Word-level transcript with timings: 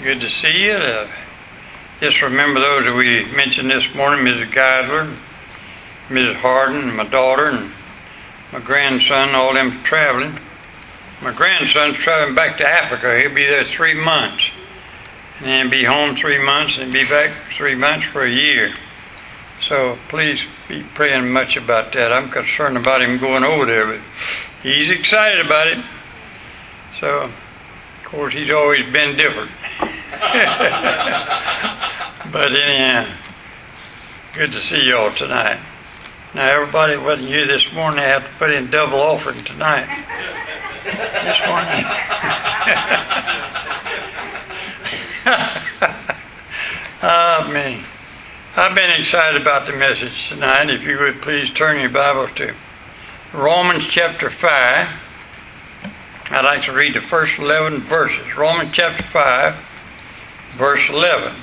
Good 0.00 0.20
to 0.20 0.30
see 0.30 0.56
you. 0.56 0.74
Uh, 0.74 1.08
just 2.00 2.22
remember 2.22 2.60
those 2.60 2.84
that 2.84 2.94
we 2.94 3.24
mentioned 3.34 3.68
this 3.68 3.92
morning 3.96 4.24
Mrs. 4.24 4.48
Geisler, 4.52 5.12
Mrs. 6.08 6.36
Harden, 6.36 6.94
my 6.94 7.02
daughter, 7.02 7.46
and 7.46 7.72
my 8.52 8.60
grandson, 8.60 9.34
all 9.34 9.54
them 9.54 9.82
traveling. 9.82 10.38
My 11.20 11.32
grandson's 11.32 11.96
traveling 11.96 12.36
back 12.36 12.58
to 12.58 12.70
Africa. 12.70 13.18
He'll 13.18 13.34
be 13.34 13.44
there 13.44 13.64
three 13.64 13.94
months. 13.94 14.44
And 15.40 15.48
then 15.48 15.68
be 15.68 15.82
home 15.82 16.14
three 16.14 16.40
months 16.40 16.76
and 16.78 16.92
be 16.92 17.02
back 17.02 17.32
three 17.56 17.74
months 17.74 18.06
for 18.06 18.22
a 18.22 18.30
year. 18.30 18.72
So 19.68 19.98
please 20.08 20.40
be 20.68 20.84
praying 20.94 21.28
much 21.28 21.56
about 21.56 21.92
that. 21.94 22.12
I'm 22.12 22.30
concerned 22.30 22.76
about 22.76 23.02
him 23.02 23.18
going 23.18 23.42
over 23.42 23.66
there, 23.66 23.84
but 23.84 24.00
he's 24.62 24.90
excited 24.90 25.44
about 25.44 25.66
it. 25.66 25.84
So, 27.00 27.32
of 28.08 28.12
course, 28.12 28.32
he's 28.32 28.50
always 28.50 28.90
been 28.90 29.16
different. 29.18 29.50
but 32.32 32.58
anyhow, 32.58 33.06
good 34.32 34.50
to 34.50 34.62
see 34.62 34.80
y'all 34.88 35.12
tonight. 35.12 35.60
Now, 36.34 36.50
everybody 36.50 36.96
wasn't 36.96 37.28
here 37.28 37.46
this 37.46 37.70
morning. 37.70 38.00
I 38.00 38.04
have 38.04 38.24
to 38.24 38.30
put 38.38 38.50
in 38.50 38.70
double 38.70 38.98
offering 38.98 39.44
tonight. 39.44 39.88
this 40.84 41.38
morning. 41.46 41.84
ah, 47.02 47.50
me. 47.52 47.82
I've 48.56 48.74
been 48.74 48.90
excited 48.98 49.38
about 49.38 49.66
the 49.66 49.74
message 49.74 50.30
tonight. 50.30 50.70
If 50.70 50.82
you 50.82 50.98
would 50.98 51.20
please 51.20 51.52
turn 51.52 51.78
your 51.78 51.90
Bibles 51.90 52.30
to 52.36 52.54
Romans 53.34 53.86
chapter 53.86 54.30
5. 54.30 55.07
I'd 56.30 56.44
like 56.44 56.64
to 56.64 56.72
read 56.72 56.92
the 56.92 57.00
first 57.00 57.38
11 57.38 57.80
verses. 57.80 58.36
Romans 58.36 58.70
chapter 58.74 59.02
5, 59.02 59.56
verse 60.58 60.86
11. 60.90 61.34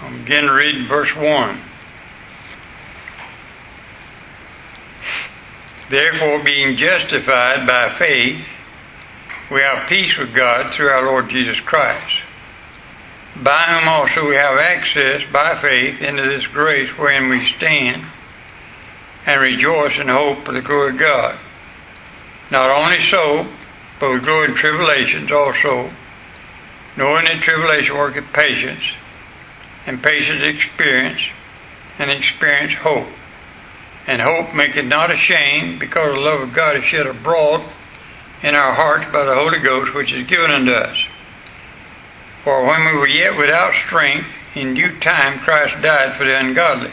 I'll 0.00 0.18
begin 0.18 0.50
reading 0.50 0.86
verse 0.86 1.14
1. 1.14 1.60
Therefore, 5.88 6.42
being 6.42 6.76
justified 6.76 7.68
by 7.68 7.88
faith, 7.96 8.44
we 9.52 9.60
have 9.60 9.88
peace 9.88 10.18
with 10.18 10.34
God 10.34 10.74
through 10.74 10.88
our 10.88 11.06
Lord 11.06 11.28
Jesus 11.30 11.60
Christ, 11.60 12.16
by 13.36 13.62
whom 13.68 13.88
also 13.88 14.28
we 14.28 14.34
have 14.34 14.58
access 14.58 15.22
by 15.32 15.56
faith 15.56 16.02
into 16.02 16.22
this 16.22 16.48
grace 16.48 16.88
wherein 16.98 17.28
we 17.28 17.44
stand 17.44 18.02
and 19.28 19.42
rejoice 19.42 19.98
in 19.98 20.08
hope 20.08 20.48
of 20.48 20.54
the 20.54 20.62
glory 20.62 20.92
of 20.92 20.98
God. 20.98 21.38
Not 22.50 22.70
only 22.70 22.98
so, 22.98 23.46
but 24.00 24.10
we 24.10 24.20
glory 24.20 24.48
in 24.48 24.54
tribulations 24.54 25.30
also, 25.30 25.90
knowing 26.96 27.26
that 27.26 27.42
tribulation 27.42 27.94
worketh 27.94 28.32
patience, 28.32 28.82
and 29.86 30.02
patience 30.02 30.48
experience, 30.48 31.20
and 31.98 32.10
experience 32.10 32.72
hope. 32.72 33.06
And 34.06 34.22
hope 34.22 34.54
maketh 34.54 34.86
not 34.86 35.10
ashamed, 35.10 35.78
because 35.78 36.14
the 36.14 36.20
love 36.20 36.40
of 36.40 36.54
God 36.54 36.76
is 36.76 36.84
shed 36.84 37.06
abroad 37.06 37.62
in 38.42 38.56
our 38.56 38.72
hearts 38.72 39.12
by 39.12 39.26
the 39.26 39.34
Holy 39.34 39.58
Ghost, 39.58 39.94
which 39.94 40.14
is 40.14 40.26
given 40.26 40.52
unto 40.52 40.72
us. 40.72 40.96
For 42.44 42.64
when 42.64 42.86
we 42.86 42.98
were 42.98 43.06
yet 43.06 43.36
without 43.36 43.74
strength, 43.74 44.34
in 44.54 44.72
due 44.72 44.98
time 45.00 45.40
Christ 45.40 45.82
died 45.82 46.16
for 46.16 46.24
the 46.24 46.34
ungodly. 46.34 46.92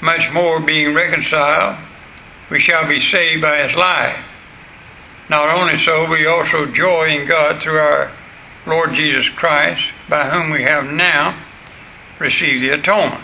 much 0.00 0.32
more 0.32 0.60
being 0.60 0.94
reconciled, 0.94 1.76
we 2.50 2.58
shall 2.58 2.88
be 2.88 3.00
saved 3.00 3.42
by 3.42 3.66
his 3.66 3.76
life. 3.76 4.24
Not 5.28 5.54
only 5.54 5.78
so, 5.78 6.10
we 6.10 6.26
also 6.26 6.66
joy 6.66 7.08
in 7.08 7.28
God 7.28 7.62
through 7.62 7.78
our 7.78 8.10
Lord 8.66 8.94
Jesus 8.94 9.28
Christ, 9.28 9.82
by 10.08 10.28
whom 10.28 10.50
we 10.50 10.62
have 10.62 10.90
now 10.90 11.38
received 12.18 12.62
the 12.62 12.70
atonement. 12.70 13.22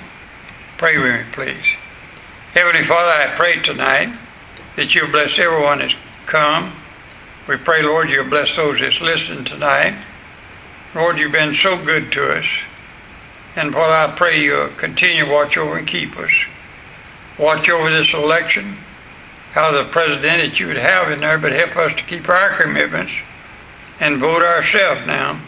Pray 0.78 0.98
with 0.98 1.26
me, 1.26 1.32
please. 1.32 1.64
Heavenly 2.54 2.84
Father, 2.86 3.10
I 3.10 3.34
pray 3.36 3.60
tonight 3.60 4.16
that 4.76 4.94
you'll 4.94 5.10
bless 5.10 5.38
everyone 5.38 5.80
that's 5.80 5.94
come. 6.26 6.72
We 7.48 7.56
pray, 7.56 7.82
Lord, 7.82 8.08
you'll 8.08 8.28
bless 8.28 8.54
those 8.56 8.80
that's 8.80 9.00
listened 9.00 9.46
tonight. 9.46 9.96
Lord, 10.94 11.18
you've 11.18 11.32
been 11.32 11.54
so 11.54 11.76
good 11.76 12.12
to 12.12 12.38
us. 12.38 12.46
And 13.56 13.72
Father, 13.72 14.12
I 14.12 14.16
pray 14.16 14.40
you'll 14.40 14.68
continue 14.68 15.24
to 15.24 15.30
watch 15.30 15.56
over 15.56 15.76
and 15.76 15.86
keep 15.86 16.16
us 16.16 16.32
watch 17.38 17.68
over 17.68 17.90
this 17.90 18.12
election, 18.14 18.76
how 19.52 19.72
the 19.72 19.90
president 19.90 20.42
that 20.42 20.60
you 20.60 20.68
would 20.68 20.76
have 20.76 21.10
in 21.10 21.20
there, 21.20 21.38
but 21.38 21.52
help 21.52 21.76
us 21.76 21.94
to 21.96 22.04
keep 22.04 22.28
our 22.28 22.60
commitments 22.60 23.12
and 24.00 24.18
vote 24.18 24.42
ourselves 24.42 25.06
now. 25.06 25.40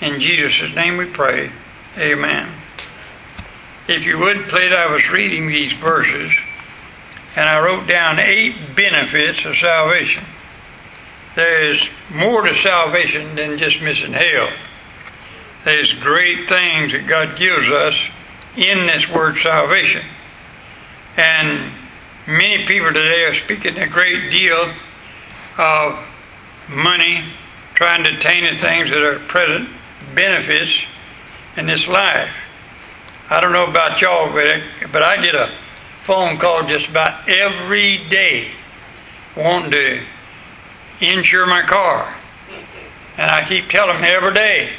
In 0.00 0.20
Jesus' 0.20 0.74
name 0.74 0.96
we 0.96 1.06
pray. 1.06 1.50
Amen. 1.96 2.50
If 3.88 4.04
you 4.04 4.18
would, 4.18 4.44
please, 4.48 4.72
I 4.72 4.92
was 4.92 5.08
reading 5.10 5.48
these 5.48 5.72
verses 5.72 6.32
and 7.34 7.48
I 7.48 7.60
wrote 7.60 7.88
down 7.88 8.18
eight 8.18 8.56
benefits 8.76 9.44
of 9.44 9.56
salvation. 9.56 10.24
There 11.34 11.72
is 11.72 11.82
more 12.10 12.42
to 12.42 12.54
salvation 12.54 13.34
than 13.36 13.58
just 13.58 13.80
missing 13.80 14.12
hell. 14.12 14.50
There's 15.64 15.92
great 15.94 16.48
things 16.48 16.92
that 16.92 17.06
God 17.06 17.38
gives 17.38 17.68
us 17.68 17.96
in 18.56 18.86
this 18.86 19.08
word 19.08 19.38
salvation. 19.38 20.04
And 21.16 21.70
many 22.26 22.64
people 22.64 22.92
today 22.92 23.24
are 23.24 23.34
speaking 23.34 23.76
a 23.78 23.86
great 23.86 24.30
deal 24.30 24.72
of 25.58 25.98
money, 26.68 27.24
trying 27.74 28.04
to 28.04 28.16
attain 28.16 28.52
the 28.52 28.58
things 28.58 28.88
that 28.88 29.02
are 29.02 29.18
present 29.18 29.68
benefits 30.14 30.84
in 31.56 31.66
this 31.66 31.86
life. 31.86 32.30
I 33.28 33.40
don't 33.40 33.52
know 33.52 33.66
about 33.66 34.00
y'all, 34.00 34.32
but 34.32 35.02
I 35.02 35.22
get 35.22 35.34
a 35.34 35.50
phone 36.04 36.38
call 36.38 36.66
just 36.66 36.88
about 36.88 37.28
every 37.28 37.98
day 38.08 38.48
wanting 39.36 39.72
to 39.72 40.02
insure 41.00 41.46
my 41.46 41.62
car. 41.62 42.14
And 43.18 43.30
I 43.30 43.46
keep 43.46 43.68
telling 43.68 44.00
them 44.00 44.04
every 44.04 44.34
day, 44.34 44.72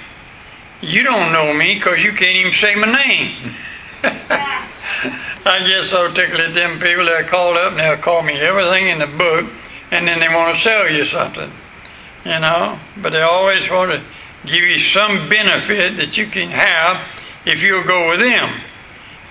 you 0.81 1.03
don't 1.03 1.31
know 1.31 1.53
me 1.53 1.75
because 1.75 1.99
you 1.99 2.13
can't 2.13 2.35
even 2.35 2.53
say 2.53 2.75
my 2.75 2.91
name. 2.91 3.53
I 5.45 5.67
get 5.67 5.85
so 5.85 6.11
tickled 6.11 6.39
at 6.39 6.53
them 6.53 6.79
people 6.79 7.05
that 7.05 7.27
call 7.27 7.57
up 7.57 7.71
and 7.71 7.79
they'll 7.79 7.97
call 7.97 8.23
me 8.23 8.39
everything 8.39 8.87
in 8.87 8.99
the 8.99 9.07
book 9.07 9.51
and 9.91 10.07
then 10.07 10.19
they 10.19 10.29
want 10.29 10.55
to 10.55 10.61
sell 10.61 10.89
you 10.89 11.05
something. 11.05 11.51
You 12.23 12.39
know? 12.39 12.79
But 13.01 13.11
they 13.11 13.21
always 13.21 13.69
want 13.69 13.91
to 13.91 14.01
give 14.45 14.63
you 14.63 14.79
some 14.79 15.27
benefit 15.29 15.97
that 15.97 16.17
you 16.17 16.27
can 16.27 16.49
have 16.49 17.07
if 17.45 17.61
you'll 17.61 17.83
go 17.83 18.09
with 18.09 18.21
them. 18.21 18.61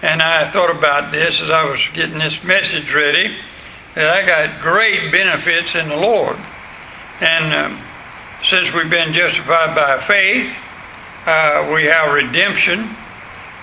And 0.02 0.20
I 0.20 0.50
thought 0.50 0.76
about 0.76 1.12
this 1.12 1.40
as 1.40 1.48
I 1.48 1.64
was 1.64 1.80
getting 1.94 2.18
this 2.18 2.42
message 2.44 2.92
ready 2.92 3.34
that 3.94 4.08
I 4.08 4.26
got 4.26 4.60
great 4.60 5.12
benefits 5.12 5.74
in 5.74 5.88
the 5.88 5.96
Lord. 5.96 6.36
And 7.20 7.54
um, 7.54 7.80
since 8.42 8.72
we've 8.74 8.90
been 8.90 9.12
justified 9.12 9.74
by 9.74 10.00
faith, 10.00 10.54
uh, 11.24 11.70
we 11.72 11.84
have 11.84 12.12
redemption 12.12 12.96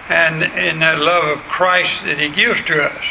and 0.10 0.44
in 0.44 0.80
that 0.80 1.00
love 1.00 1.38
of 1.38 1.44
Christ 1.46 2.04
that 2.04 2.20
He 2.20 2.30
gives 2.30 2.64
to 2.66 2.84
us. 2.84 3.04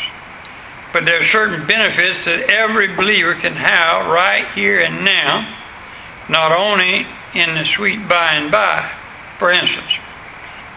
But 0.93 1.05
there 1.05 1.21
are 1.21 1.25
certain 1.25 1.67
benefits 1.67 2.25
that 2.25 2.51
every 2.51 2.95
believer 2.95 3.35
can 3.35 3.53
have 3.55 4.07
right 4.07 4.51
here 4.55 4.81
and 4.81 5.05
now, 5.05 5.55
not 6.29 6.53
only 6.53 7.07
in 7.35 7.55
the 7.55 7.65
sweet 7.65 8.09
by 8.09 8.35
and 8.35 8.51
by. 8.51 8.97
For 9.39 9.51
instance, 9.51 9.91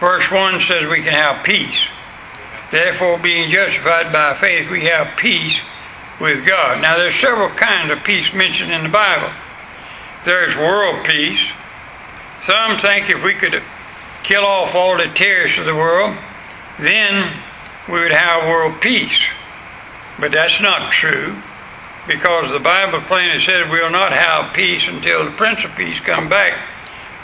verse 0.00 0.30
1 0.30 0.60
says 0.60 0.88
we 0.88 1.02
can 1.02 1.14
have 1.14 1.44
peace. 1.44 1.82
Therefore, 2.70 3.18
being 3.18 3.50
justified 3.50 4.12
by 4.12 4.34
faith, 4.38 4.70
we 4.70 4.84
have 4.84 5.16
peace 5.16 5.60
with 6.20 6.46
God. 6.46 6.80
Now, 6.80 6.94
there's 6.96 7.16
several 7.16 7.50
kinds 7.50 7.90
of 7.90 8.04
peace 8.04 8.32
mentioned 8.32 8.72
in 8.72 8.84
the 8.84 8.88
Bible. 8.88 9.32
There's 10.24 10.56
world 10.56 11.04
peace. 11.04 11.40
Some 12.44 12.78
think 12.78 13.10
if 13.10 13.22
we 13.24 13.34
could 13.34 13.62
kill 14.22 14.44
off 14.44 14.74
all 14.74 14.96
the 14.96 15.08
terrorists 15.14 15.58
of 15.58 15.66
the 15.66 15.74
world, 15.74 16.16
then 16.78 17.32
we 17.88 18.00
would 18.00 18.12
have 18.12 18.48
world 18.48 18.80
peace. 18.80 19.20
But 20.18 20.32
that's 20.32 20.60
not 20.60 20.92
true. 20.92 21.36
because 22.06 22.50
the 22.50 22.58
Bible 22.58 23.00
plainly 23.00 23.44
says 23.44 23.70
we'll 23.70 23.90
not 23.90 24.12
have 24.12 24.54
peace 24.54 24.86
until 24.88 25.24
the 25.24 25.30
Prince 25.30 25.64
of 25.64 25.74
Peace 25.76 26.00
come 26.00 26.28
back 26.28 26.60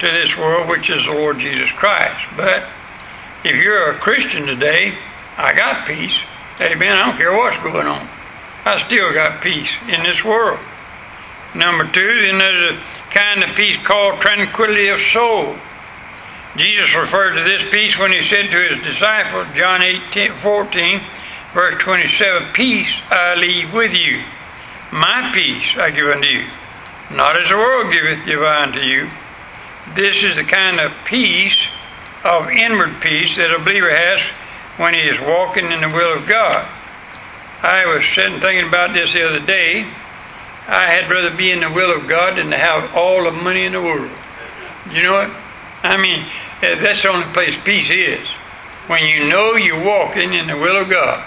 to 0.01 0.07
this 0.07 0.37
world, 0.37 0.69
which 0.69 0.91
is 0.91 1.05
the 1.05 1.13
Lord 1.13 1.39
Jesus 1.39 1.71
Christ. 1.73 2.29
But 2.37 2.65
if 3.45 3.53
you're 3.57 3.91
a 3.91 3.99
Christian 3.99 4.47
today, 4.47 4.95
I 5.37 5.55
got 5.55 5.87
peace. 5.87 6.17
Amen. 6.61 6.93
I 6.93 7.03
don't 7.03 7.17
care 7.17 7.37
what's 7.37 7.59
going 7.59 7.87
on. 7.87 8.09
I 8.65 8.85
still 8.87 9.13
got 9.13 9.43
peace 9.43 9.71
in 9.89 10.03
this 10.05 10.25
world. 10.25 10.61
Number 11.55 11.85
two, 11.91 12.23
then 12.23 12.39
there's 12.39 12.77
a 12.77 12.81
kind 13.11 13.43
of 13.43 13.57
peace 13.57 13.79
called 13.85 14.21
tranquility 14.21 14.89
of 14.89 15.01
soul. 15.01 15.57
Jesus 16.59 16.93
referred 16.93 17.37
to 17.37 17.45
this 17.45 17.63
peace 17.71 17.97
when 17.97 18.13
he 18.13 18.21
said 18.21 18.51
to 18.51 18.69
his 18.69 18.83
disciples, 18.83 19.47
John 19.55 19.85
8, 19.85 20.33
14, 20.33 21.01
verse 21.55 21.81
27, 21.81 22.53
Peace 22.53 23.01
I 23.11 23.37
leave 23.37 23.73
with 23.73 23.95
you. 23.95 24.25
My 24.91 25.31
peace 25.33 25.77
I 25.79 25.91
give 25.91 26.09
unto 26.09 26.27
you. 26.27 26.49
Not 27.13 27.41
as 27.41 27.49
the 27.49 27.57
world 27.57 27.93
giveth, 27.93 28.27
give 28.27 28.43
I 28.43 28.65
unto 28.65 28.81
you. 28.81 29.09
This 29.95 30.25
is 30.25 30.35
the 30.35 30.43
kind 30.43 30.81
of 30.81 30.93
peace, 31.05 31.57
of 32.25 32.51
inward 32.51 33.01
peace, 33.01 33.37
that 33.37 33.55
a 33.55 33.61
believer 33.61 33.97
has 33.97 34.21
when 34.79 34.95
he 34.95 35.01
is 35.03 35.21
walking 35.21 35.71
in 35.71 35.81
the 35.81 35.89
will 35.89 36.13
of 36.13 36.27
God. 36.27 36.67
I 37.63 37.87
was 37.87 38.05
sitting 38.05 38.41
thinking 38.41 38.69
about 38.69 38.97
this 38.97 39.13
the 39.13 39.29
other 39.29 39.47
day. 39.47 39.83
I 40.67 40.91
had 40.91 41.09
rather 41.09 41.37
be 41.37 41.53
in 41.53 41.61
the 41.61 41.71
will 41.71 41.97
of 41.97 42.09
God 42.09 42.37
than 42.37 42.51
to 42.51 42.59
have 42.59 42.97
all 42.97 43.23
the 43.23 43.31
money 43.31 43.65
in 43.65 43.73
the 43.73 43.81
world. 43.81 44.11
You 44.91 45.03
know 45.05 45.13
what? 45.13 45.31
I 45.89 45.97
mean, 45.97 46.27
eh, 46.63 46.81
that's 46.83 47.03
the 47.03 47.11
only 47.11 47.27
place 47.33 47.57
peace 47.65 47.91
is. 47.91 48.27
When 48.87 49.05
you 49.05 49.29
know 49.29 49.57
you're 49.57 49.85
walking 49.85 50.35
in 50.35 50.47
the 50.47 50.57
will 50.57 50.81
of 50.81 50.89
God. 50.89 51.27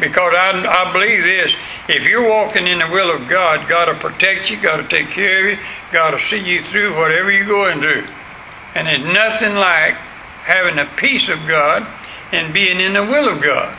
Because 0.00 0.34
I, 0.34 0.50
I 0.66 0.92
believe 0.92 1.22
this 1.22 1.54
if 1.88 2.04
you're 2.04 2.28
walking 2.28 2.66
in 2.66 2.80
the 2.80 2.88
will 2.88 3.14
of 3.14 3.28
God, 3.28 3.68
God 3.68 3.88
will 3.88 3.96
protect 3.96 4.50
you, 4.50 4.60
God 4.60 4.80
will 4.80 4.88
take 4.88 5.10
care 5.10 5.46
of 5.46 5.58
you, 5.58 5.64
God 5.92 6.14
will 6.14 6.20
see 6.20 6.38
you 6.38 6.62
through 6.62 6.96
whatever 6.96 7.30
you're 7.30 7.46
going 7.46 7.80
through. 7.80 8.06
And 8.74 8.86
there's 8.86 9.14
nothing 9.14 9.54
like 9.54 9.94
having 9.94 10.76
the 10.76 10.88
peace 10.96 11.28
of 11.28 11.46
God 11.46 11.86
and 12.32 12.52
being 12.52 12.80
in 12.80 12.94
the 12.94 13.04
will 13.04 13.28
of 13.28 13.40
God. 13.40 13.76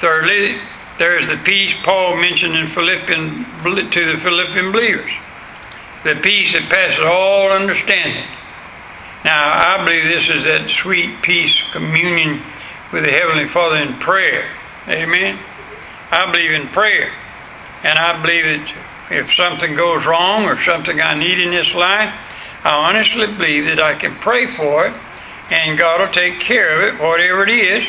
Thirdly, 0.00 0.60
there's 0.98 1.26
the 1.26 1.36
peace 1.38 1.74
Paul 1.82 2.16
mentioned 2.16 2.54
in 2.54 2.68
Philippian 2.68 3.44
to 3.64 4.12
the 4.12 4.20
Philippian 4.20 4.72
believers. 4.72 5.10
The 6.04 6.14
peace 6.16 6.52
that 6.52 6.68
passes 6.68 7.04
all 7.04 7.50
understanding. 7.50 8.26
Now, 9.24 9.40
I 9.44 9.84
believe 9.84 10.10
this 10.10 10.28
is 10.28 10.44
that 10.44 10.68
sweet 10.68 11.22
peace 11.22 11.62
communion 11.70 12.42
with 12.92 13.04
the 13.04 13.10
Heavenly 13.12 13.46
Father 13.46 13.76
in 13.76 13.94
prayer. 13.94 14.48
Amen. 14.88 15.38
I 16.10 16.32
believe 16.32 16.50
in 16.50 16.68
prayer. 16.68 17.12
And 17.84 17.98
I 17.98 18.20
believe 18.20 18.44
that 18.44 18.74
if 19.10 19.32
something 19.34 19.76
goes 19.76 20.04
wrong 20.04 20.44
or 20.44 20.58
something 20.58 21.00
I 21.00 21.14
need 21.14 21.40
in 21.40 21.50
this 21.50 21.74
life, 21.74 22.12
I 22.64 22.88
honestly 22.88 23.26
believe 23.26 23.66
that 23.66 23.82
I 23.82 23.94
can 23.94 24.14
pray 24.16 24.46
for 24.46 24.86
it 24.86 24.94
and 25.50 25.78
God 25.78 26.00
will 26.00 26.12
take 26.12 26.40
care 26.40 26.88
of 26.88 26.94
it, 26.94 27.00
whatever 27.00 27.44
it 27.44 27.50
is. 27.50 27.88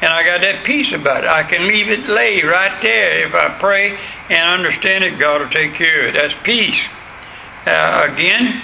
And 0.00 0.10
I 0.12 0.24
got 0.24 0.40
that 0.42 0.64
peace 0.64 0.92
about 0.92 1.24
it. 1.24 1.30
I 1.30 1.44
can 1.44 1.66
leave 1.66 1.88
it 1.88 2.06
lay 2.06 2.42
right 2.42 2.82
there. 2.82 3.24
If 3.24 3.34
I 3.34 3.56
pray 3.58 3.98
and 4.28 4.54
understand 4.54 5.04
it, 5.04 5.18
God 5.18 5.40
will 5.40 5.48
take 5.48 5.74
care 5.74 6.08
of 6.08 6.14
it. 6.14 6.20
That's 6.20 6.34
peace. 6.42 6.84
Uh, 7.66 8.02
again, 8.12 8.62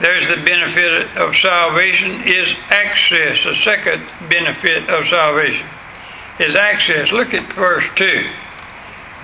there's 0.00 0.28
the 0.28 0.42
benefit 0.44 1.16
of 1.16 1.34
salvation 1.36 2.22
is 2.24 2.48
access. 2.70 3.44
The 3.44 3.54
second 3.54 4.04
benefit 4.30 4.88
of 4.88 5.06
salvation 5.08 5.66
is 6.38 6.54
access. 6.54 7.10
Look 7.10 7.34
at 7.34 7.52
verse 7.52 7.86
2. 7.96 8.28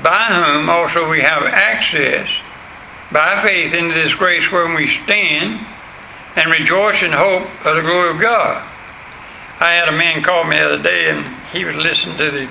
By 0.03 0.27
whom 0.35 0.69
also 0.69 1.09
we 1.09 1.21
have 1.21 1.45
access 1.45 2.29
by 3.13 3.43
faith 3.47 3.73
into 3.73 3.95
this 3.95 4.15
grace 4.15 4.51
wherein 4.51 4.75
we 4.75 4.89
stand 4.89 5.65
and 6.35 6.53
rejoice 6.53 7.03
in 7.03 7.13
hope 7.13 7.47
of 7.65 7.77
the 7.77 7.83
glory 7.83 8.11
of 8.11 8.21
God. 8.21 8.69
I 9.61 9.75
had 9.75 9.89
a 9.89 9.93
man 9.93 10.23
call 10.23 10.43
me 10.45 10.57
the 10.57 10.75
other 10.75 10.83
day 10.83 11.11
and 11.11 11.25
he 11.53 11.65
was 11.65 11.77
listening 11.77 12.19
to 12.19 12.31
the 12.33 12.47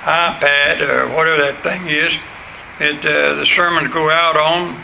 iPad 0.00 0.80
or 0.80 1.14
whatever 1.14 1.52
that 1.52 1.62
thing 1.62 1.88
is 1.88 2.14
that 2.78 3.04
uh, 3.04 3.34
the 3.34 3.44
sermons 3.44 3.92
go 3.92 4.10
out 4.10 4.40
on 4.40 4.82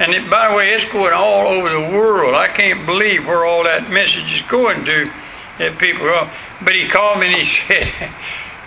and 0.00 0.12
it, 0.12 0.28
by 0.28 0.48
the 0.48 0.56
way, 0.56 0.70
it's 0.70 0.90
going 0.90 1.12
all 1.12 1.46
over 1.46 1.70
the 1.70 1.96
world. 1.96 2.34
I 2.34 2.48
can't 2.48 2.84
believe 2.84 3.26
where 3.26 3.44
all 3.44 3.64
that 3.64 3.90
message 3.90 4.32
is 4.32 4.42
going 4.48 4.84
to. 4.86 5.10
That 5.58 5.78
people, 5.78 6.08
are. 6.08 6.28
but 6.62 6.74
he 6.74 6.88
called 6.88 7.20
me 7.20 7.28
and 7.28 7.36
he 7.36 7.44
said, 7.68 7.86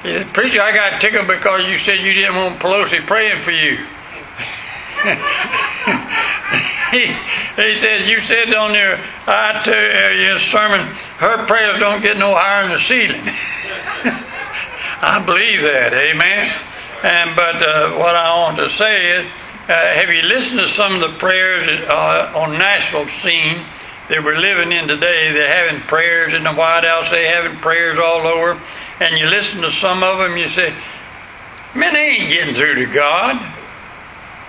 he 0.04 0.14
said, 0.14 0.34
"Preacher, 0.34 0.62
I 0.62 0.72
got 0.74 1.02
tickled 1.02 1.28
because 1.28 1.68
you 1.68 1.78
said 1.78 2.00
you 2.00 2.14
didn't 2.14 2.36
want 2.36 2.60
Pelosi 2.60 3.06
praying 3.06 3.42
for 3.42 3.52
you." 3.52 3.76
he, 6.92 7.06
he 7.62 7.76
said, 7.76 8.10
"You 8.10 8.22
said 8.22 8.54
on 8.56 8.74
your 8.74 8.96
you, 8.96 10.26
your 10.28 10.40
sermon, 10.40 10.88
her 11.20 11.46
prayers 11.46 11.80
don't 11.80 12.02
get 12.02 12.18
no 12.18 12.34
higher 12.36 12.64
than 12.64 12.74
the 12.74 12.80
ceiling." 12.80 13.22
I 15.00 15.22
believe 15.26 15.62
that, 15.62 15.94
Amen. 15.94 16.52
And 17.04 17.36
but 17.36 17.68
uh, 17.68 17.98
what 18.00 18.16
I 18.16 18.36
want 18.38 18.58
to 18.58 18.70
say 18.70 19.22
is 19.22 19.28
uh, 19.28 19.47
have 19.68 20.10
you 20.10 20.22
listened 20.22 20.62
to 20.62 20.70
some 20.70 20.96
of 20.96 21.12
the 21.12 21.18
prayers 21.18 21.68
uh, 21.90 22.32
on 22.36 22.58
national 22.58 23.08
scene 23.08 23.58
that 24.10 24.24
we're 24.24 24.38
living 24.38 24.72
in 24.72 24.88
today? 24.88 25.34
They're 25.34 25.52
having 25.52 25.82
prayers 25.82 26.34
in 26.34 26.44
the 26.44 26.54
White 26.54 26.86
House. 26.86 27.10
They're 27.10 27.34
having 27.36 27.58
prayers 27.60 28.00
all 28.00 28.26
over. 28.26 28.60
And 29.00 29.18
you 29.18 29.28
listen 29.28 29.62
to 29.62 29.72
some 29.72 30.04
of 30.04 30.20
them, 30.20 30.38
you 30.38 30.48
say, 30.50 30.74
they 31.76 31.82
ain't 31.82 32.32
getting 32.32 32.56
through 32.56 32.76
to 32.76 32.86
God. 32.94 33.54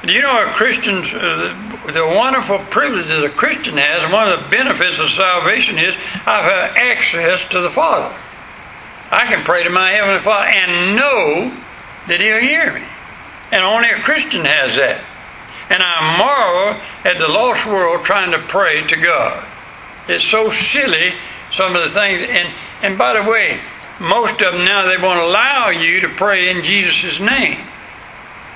Do 0.06 0.12
you 0.12 0.22
know 0.22 0.46
a 0.46 0.52
Christian's, 0.52 1.12
uh, 1.12 1.90
the 1.92 2.06
wonderful 2.06 2.60
privilege 2.70 3.08
that 3.08 3.24
a 3.24 3.30
Christian 3.30 3.76
has, 3.76 4.04
and 4.04 4.12
one 4.12 4.30
of 4.30 4.44
the 4.44 4.48
benefits 4.48 5.00
of 5.00 5.10
salvation 5.10 5.76
is 5.76 5.94
I 6.24 6.42
have 6.42 6.76
access 6.76 7.44
to 7.48 7.60
the 7.60 7.70
Father. 7.70 8.14
I 9.10 9.32
can 9.32 9.44
pray 9.44 9.64
to 9.64 9.70
my 9.70 9.90
Heavenly 9.90 10.20
Father 10.20 10.46
and 10.46 10.94
know 10.94 11.50
that 12.06 12.20
He'll 12.20 12.40
hear 12.40 12.72
me. 12.72 12.84
And 13.52 13.62
only 13.62 13.90
a 13.90 14.00
Christian 14.00 14.44
has 14.44 14.76
that. 14.76 15.04
And 15.70 15.82
I 15.82 16.18
marvel 16.18 16.82
at 17.04 17.18
the 17.18 17.28
lost 17.28 17.66
world 17.66 18.04
trying 18.04 18.32
to 18.32 18.38
pray 18.38 18.86
to 18.86 18.96
God. 18.96 19.46
It's 20.08 20.24
so 20.24 20.50
silly, 20.50 21.12
some 21.52 21.76
of 21.76 21.84
the 21.84 21.98
things. 21.98 22.28
And, 22.28 22.54
and 22.82 22.98
by 22.98 23.20
the 23.20 23.28
way, 23.28 23.60
most 24.00 24.40
of 24.40 24.52
them 24.52 24.64
now, 24.64 24.86
they 24.86 25.02
won't 25.02 25.20
allow 25.20 25.70
you 25.70 26.00
to 26.02 26.08
pray 26.08 26.50
in 26.50 26.62
Jesus' 26.62 27.20
name. 27.20 27.58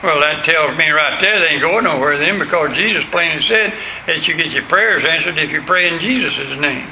Well, 0.02 0.20
that 0.20 0.44
tells 0.44 0.76
me 0.76 0.90
right 0.90 1.22
there 1.22 1.40
they 1.40 1.54
ain't 1.54 1.62
going 1.62 1.84
nowhere 1.84 2.18
then 2.18 2.38
because 2.38 2.76
Jesus 2.76 3.04
plainly 3.10 3.42
said 3.42 3.72
that 4.06 4.26
you 4.26 4.34
get 4.34 4.50
your 4.50 4.64
prayers 4.64 5.04
answered 5.08 5.38
if 5.38 5.52
you 5.52 5.62
pray 5.62 5.92
in 5.92 6.00
Jesus' 6.00 6.58
name. 6.58 6.88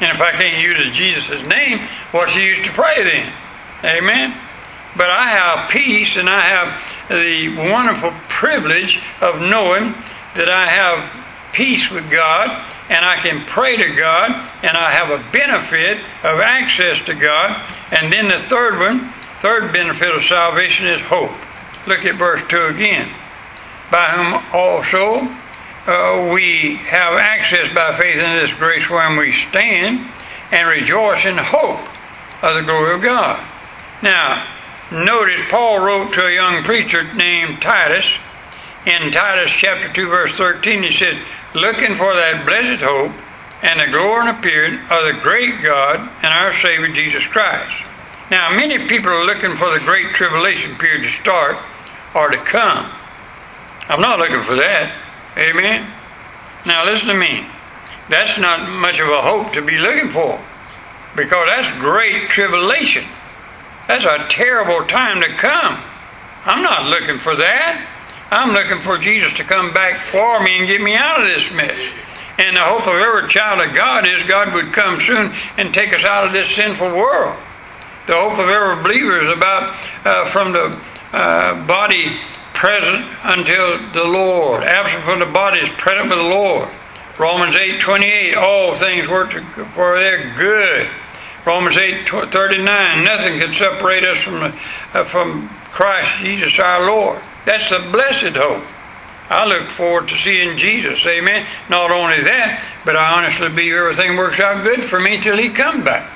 And 0.00 0.10
if 0.12 0.20
I 0.20 0.30
can't 0.30 0.62
use 0.62 0.94
Jesus' 0.96 1.42
name, 1.46 1.80
what's 2.12 2.34
the 2.34 2.40
use 2.40 2.64
to 2.64 2.72
pray 2.72 3.02
then? 3.02 3.32
Amen? 3.84 4.34
But 4.96 5.10
I 5.10 5.36
have 5.36 5.70
peace 5.70 6.16
and 6.16 6.28
I 6.28 6.40
have 6.40 6.82
the 7.08 7.56
wonderful 7.56 8.12
privilege 8.28 9.00
of 9.20 9.40
knowing 9.40 9.94
that 10.34 10.50
I 10.50 10.68
have 10.68 11.52
peace 11.52 11.90
with 11.90 12.10
God 12.10 12.48
and 12.90 13.04
I 13.04 13.16
can 13.22 13.44
pray 13.46 13.76
to 13.76 13.94
God 13.96 14.30
and 14.62 14.76
I 14.76 14.94
have 14.94 15.10
a 15.10 15.30
benefit 15.32 15.98
of 16.22 16.40
access 16.40 17.04
to 17.06 17.14
God. 17.14 17.60
And 17.98 18.12
then 18.12 18.28
the 18.28 18.46
third 18.48 18.78
one, 18.78 19.12
third 19.42 19.72
benefit 19.72 20.14
of 20.14 20.24
salvation 20.24 20.88
is 20.88 21.00
hope. 21.02 21.32
Look 21.86 22.04
at 22.04 22.16
verse 22.16 22.42
2 22.48 22.66
again. 22.66 23.08
By 23.90 24.04
whom 24.04 24.42
also 24.52 25.20
uh, 25.86 26.30
we 26.32 26.76
have 26.76 27.14
access 27.18 27.74
by 27.74 27.98
faith 27.98 28.16
in 28.16 28.36
this 28.36 28.52
grace 28.54 28.88
wherein 28.90 29.16
we 29.16 29.32
stand 29.32 30.06
and 30.52 30.68
rejoice 30.68 31.24
in 31.24 31.38
hope 31.38 31.80
of 32.42 32.54
the 32.54 32.62
glory 32.62 32.94
of 32.94 33.02
God. 33.02 33.44
Now, 34.02 34.46
notice 34.90 35.46
Paul 35.48 35.80
wrote 35.80 36.12
to 36.14 36.26
a 36.26 36.34
young 36.34 36.64
preacher 36.64 37.02
named 37.14 37.60
Titus. 37.60 38.10
In 38.86 39.12
Titus 39.12 39.50
chapter 39.50 39.92
2, 39.92 40.08
verse 40.08 40.32
13, 40.32 40.82
he 40.82 40.92
said, 40.92 41.18
Looking 41.54 41.96
for 41.96 42.14
that 42.14 42.46
blessed 42.46 42.82
hope 42.82 43.12
and 43.62 43.80
the 43.80 43.90
glory 43.90 44.28
and 44.28 44.38
appearing 44.38 44.74
of 44.74 45.14
the 45.14 45.18
great 45.22 45.62
God 45.62 46.00
and 46.22 46.32
our 46.32 46.54
Savior 46.54 46.88
Jesus 46.88 47.26
Christ. 47.26 47.84
Now, 48.30 48.50
many 48.56 48.86
people 48.88 49.10
are 49.10 49.24
looking 49.24 49.56
for 49.56 49.72
the 49.72 49.84
great 49.84 50.10
tribulation 50.10 50.76
period 50.76 51.02
to 51.02 51.10
start 51.10 51.56
or 52.14 52.30
to 52.30 52.38
come. 52.38 52.90
I'm 53.88 54.00
not 54.00 54.18
looking 54.18 54.42
for 54.42 54.56
that. 54.56 54.94
Amen? 55.36 55.86
Now, 56.66 56.84
listen 56.84 57.08
to 57.08 57.14
me. 57.14 57.46
That's 58.08 58.38
not 58.38 58.68
much 58.68 58.98
of 59.00 59.08
a 59.08 59.22
hope 59.22 59.52
to 59.54 59.62
be 59.62 59.78
looking 59.78 60.10
for 60.10 60.40
because 61.16 61.48
that's 61.48 61.78
great 61.80 62.28
tribulation. 62.28 63.04
That's 63.88 64.04
a 64.04 64.28
terrible 64.28 64.86
time 64.86 65.22
to 65.22 65.28
come. 65.28 65.82
I'm 66.44 66.62
not 66.62 66.84
looking 66.86 67.18
for 67.18 67.34
that. 67.34 67.86
I'm 68.30 68.52
looking 68.52 68.82
for 68.82 68.98
Jesus 68.98 69.32
to 69.34 69.44
come 69.44 69.72
back 69.72 70.00
for 70.00 70.42
me 70.42 70.58
and 70.58 70.66
get 70.66 70.82
me 70.82 70.94
out 70.94 71.22
of 71.22 71.28
this 71.28 71.50
mess. 71.52 71.92
And 72.38 72.54
the 72.54 72.60
hope 72.60 72.86
of 72.86 72.94
every 72.94 73.28
child 73.28 73.62
of 73.62 73.74
God 73.74 74.06
is 74.06 74.28
God 74.28 74.52
would 74.52 74.74
come 74.74 75.00
soon 75.00 75.32
and 75.56 75.72
take 75.72 75.96
us 75.96 76.04
out 76.06 76.26
of 76.26 76.32
this 76.32 76.54
sinful 76.54 76.94
world. 76.94 77.36
The 78.06 78.12
hope 78.12 78.38
of 78.38 78.48
every 78.48 78.82
believer 78.82 79.24
is 79.24 79.36
about 79.36 79.74
uh, 80.04 80.30
from 80.30 80.52
the 80.52 80.78
uh, 81.12 81.66
body 81.66 82.20
present 82.52 83.06
until 83.24 83.90
the 83.92 84.04
Lord. 84.04 84.64
Absent 84.64 85.04
from 85.04 85.20
the 85.20 85.32
body 85.32 85.60
is 85.60 85.70
present 85.78 86.10
with 86.10 86.18
the 86.18 86.22
Lord. 86.22 86.68
Romans 87.18 87.56
8 87.56 87.80
28, 87.80 88.34
all 88.36 88.76
things 88.76 89.08
work 89.08 89.32
for 89.74 89.98
their 89.98 90.34
good. 90.36 90.88
Romans 91.44 91.76
8 91.76 92.08
39, 92.08 93.04
nothing 93.04 93.40
can 93.40 93.52
separate 93.54 94.06
us 94.06 94.18
from, 94.18 94.42
uh, 94.92 95.04
from 95.04 95.48
Christ 95.72 96.10
Jesus 96.20 96.58
our 96.58 96.86
Lord. 96.86 97.20
That's 97.44 97.70
the 97.70 97.78
blessed 97.90 98.36
hope. 98.36 98.64
I 99.30 99.44
look 99.44 99.68
forward 99.68 100.08
to 100.08 100.16
seeing 100.16 100.56
Jesus. 100.56 101.04
Amen. 101.06 101.46
Not 101.68 101.92
only 101.92 102.22
that, 102.22 102.64
but 102.84 102.96
I 102.96 103.18
honestly 103.18 103.48
believe 103.48 103.74
everything 103.74 104.16
works 104.16 104.40
out 104.40 104.64
good 104.64 104.84
for 104.84 104.98
me 104.98 105.20
till 105.20 105.36
He 105.36 105.50
comes 105.50 105.84
back. 105.84 106.10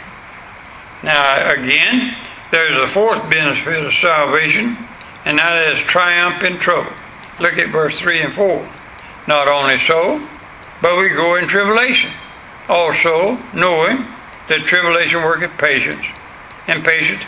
Now, 1.02 1.48
again, 1.48 2.16
there's 2.50 2.90
a 2.90 2.92
fourth 2.92 3.28
benefit 3.30 3.84
of 3.84 3.92
salvation, 3.92 4.78
and 5.24 5.38
that 5.38 5.72
is 5.72 5.78
triumph 5.80 6.42
in 6.42 6.58
trouble. 6.58 6.92
Look 7.40 7.58
at 7.58 7.70
verse 7.70 7.98
3 7.98 8.22
and 8.22 8.32
4. 8.32 8.68
Not 9.26 9.48
only 9.48 9.78
so, 9.78 10.26
but 10.80 10.98
we 10.98 11.08
go 11.10 11.36
in 11.36 11.48
tribulation. 11.48 12.10
Also, 12.68 13.38
knowing 13.52 14.06
that 14.52 14.66
tribulation 14.66 15.22
worketh 15.22 15.56
patience, 15.56 16.04
and 16.68 16.84
patience 16.84 17.22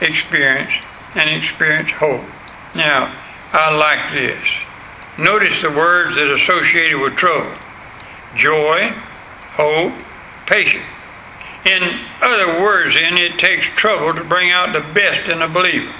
experience, 0.00 0.70
and 1.14 1.28
experience 1.28 1.90
hope. 1.90 2.24
Now, 2.74 3.12
I 3.52 3.76
like 3.76 4.14
this. 4.14 4.48
Notice 5.18 5.60
the 5.60 5.70
words 5.70 6.14
that 6.14 6.30
are 6.30 6.34
associated 6.34 7.00
with 7.00 7.16
trouble 7.16 7.52
joy, 8.36 8.90
hope, 9.54 9.92
patience. 10.46 10.86
In 11.66 11.82
other 12.22 12.62
words, 12.62 12.94
then, 12.94 13.18
it 13.18 13.38
takes 13.40 13.66
trouble 13.66 14.14
to 14.14 14.24
bring 14.24 14.52
out 14.52 14.72
the 14.72 14.94
best 14.94 15.28
in 15.28 15.42
a 15.42 15.48
believer. 15.48 15.92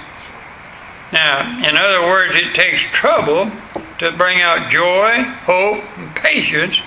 Now, 1.11 1.67
in 1.67 1.77
other 1.77 2.03
words, 2.03 2.33
it 2.35 2.55
takes 2.55 2.81
trouble 2.83 3.51
to 3.99 4.11
bring 4.13 4.41
out 4.41 4.71
joy, 4.71 5.23
hope, 5.43 5.83
and 5.97 6.15
patience 6.15 6.79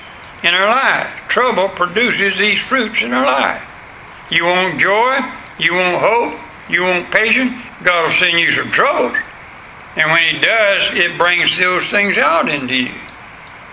in 0.43 0.55
our 0.55 0.67
life. 0.67 1.11
Trouble 1.29 1.69
produces 1.69 2.38
these 2.38 2.59
fruits 2.59 3.03
in 3.03 3.12
our 3.12 3.26
life. 3.26 3.62
You 4.35 4.47
want 4.47 4.81
joy, 4.81 5.21
you 5.59 5.75
want 5.75 6.03
hope, 6.03 6.41
you 6.69 6.83
want 6.83 7.09
patience, 7.12 7.53
God 7.85 8.07
will 8.07 8.19
send 8.19 8.41
you 8.41 8.50
some 8.50 8.69
troubles. 8.69 9.17
And 9.97 10.11
when 10.11 10.23
He 10.23 10.41
does, 10.41 10.95
it 10.95 11.17
brings 11.17 11.57
those 11.57 11.85
things 11.87 12.19
out 12.19 12.49
into 12.49 12.75
you. 12.75 12.95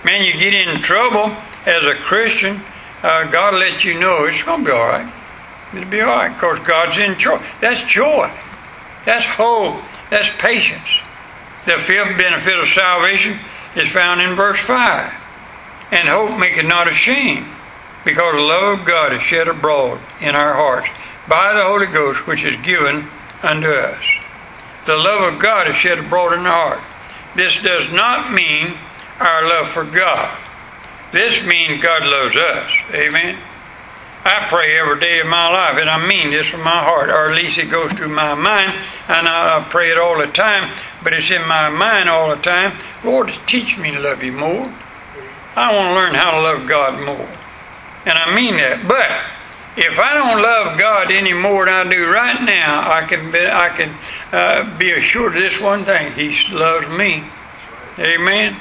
Man, 0.05 0.23
you 0.23 0.39
get 0.39 0.53
in 0.53 0.79
trouble 0.81 1.35
as 1.65 1.83
a 1.89 1.95
Christian, 1.95 2.61
uh, 3.01 3.31
God 3.31 3.53
will 3.53 3.59
let 3.61 3.83
you 3.83 3.99
know 3.99 4.25
it's 4.25 4.43
going 4.43 4.59
to 4.59 4.65
be 4.65 4.71
all 4.71 4.87
right. 4.87 5.11
It'll 5.73 5.89
be 5.89 6.01
all 6.01 6.15
right 6.15 6.33
because 6.33 6.59
God's 6.59 6.99
in 6.99 7.17
charge. 7.17 7.41
That's 7.59 7.81
joy. 7.89 8.31
That's 9.05 9.25
hope. 9.25 9.81
That's 10.11 10.29
patience. 10.37 10.87
The 11.65 11.77
fifth 11.77 12.19
benefit 12.19 12.59
of 12.59 12.67
salvation 12.67 13.39
is 13.75 13.89
found 13.89 14.21
in 14.21 14.35
verse 14.35 14.59
5. 14.59 15.13
And 15.91 16.07
hope 16.07 16.39
maketh 16.39 16.65
not 16.65 16.89
ashamed, 16.89 17.47
because 18.03 18.33
the 18.33 18.41
love 18.41 18.79
of 18.79 18.85
God 18.85 19.13
is 19.13 19.21
shed 19.21 19.47
abroad 19.47 19.99
in 20.19 20.35
our 20.35 20.53
hearts 20.53 20.87
by 21.27 21.53
the 21.53 21.63
Holy 21.63 21.87
Ghost 21.87 22.25
which 22.27 22.43
is 22.43 22.59
given 22.61 23.07
unto 23.43 23.67
us. 23.67 24.03
The 24.85 24.97
love 24.97 25.33
of 25.33 25.41
God 25.41 25.67
is 25.69 25.75
shed 25.75 25.99
abroad 25.99 26.33
in 26.33 26.45
our 26.45 26.51
heart. 26.51 26.81
This 27.35 27.61
does 27.61 27.91
not 27.91 28.33
mean 28.33 28.73
our 29.19 29.47
love 29.47 29.69
for 29.69 29.83
God. 29.83 30.37
This 31.11 31.43
means 31.43 31.81
God 31.81 32.03
loves 32.03 32.35
us. 32.35 32.71
Amen. 32.93 33.37
I 34.23 34.47
pray 34.49 34.79
every 34.79 34.99
day 34.99 35.19
of 35.19 35.27
my 35.27 35.49
life, 35.49 35.79
and 35.79 35.89
I 35.89 36.05
mean 36.07 36.29
this 36.29 36.47
from 36.47 36.61
my 36.61 36.83
heart, 36.83 37.09
or 37.09 37.31
at 37.31 37.37
least 37.37 37.57
it 37.57 37.71
goes 37.71 37.91
through 37.93 38.09
my 38.09 38.35
mind, 38.35 38.77
and 39.07 39.27
I 39.27 39.65
pray 39.69 39.91
it 39.91 39.97
all 39.97 40.19
the 40.19 40.27
time, 40.27 40.71
but 41.03 41.13
it's 41.13 41.31
in 41.31 41.41
my 41.47 41.69
mind 41.69 42.07
all 42.07 42.29
the 42.29 42.41
time. 42.41 42.77
Lord, 43.03 43.31
teach 43.47 43.77
me 43.77 43.91
to 43.91 43.99
love 43.99 44.21
you 44.21 44.31
more. 44.31 44.71
I 45.55 45.73
want 45.75 45.95
to 45.95 46.01
learn 46.01 46.13
how 46.13 46.31
to 46.31 46.41
love 46.41 46.67
God 46.67 47.03
more. 47.03 47.40
And 48.05 48.17
I 48.17 48.35
mean 48.35 48.57
that. 48.57 48.87
But 48.87 49.05
if 49.77 49.97
I 49.99 50.13
don't 50.13 50.41
love 50.41 50.79
God 50.79 51.13
any 51.13 51.33
more 51.33 51.65
than 51.65 51.87
I 51.87 51.89
do 51.89 52.05
right 52.07 52.41
now, 52.43 52.89
I 52.89 53.05
can 53.05 53.31
be, 53.31 53.39
I 53.39 53.69
can 53.69 53.95
uh, 54.31 54.77
be 54.77 54.91
assured 54.91 55.37
of 55.37 55.43
this 55.43 55.59
one 55.59 55.85
thing: 55.85 56.13
He 56.13 56.35
loves 56.53 56.87
me. 56.89 57.23
Amen. 57.99 58.57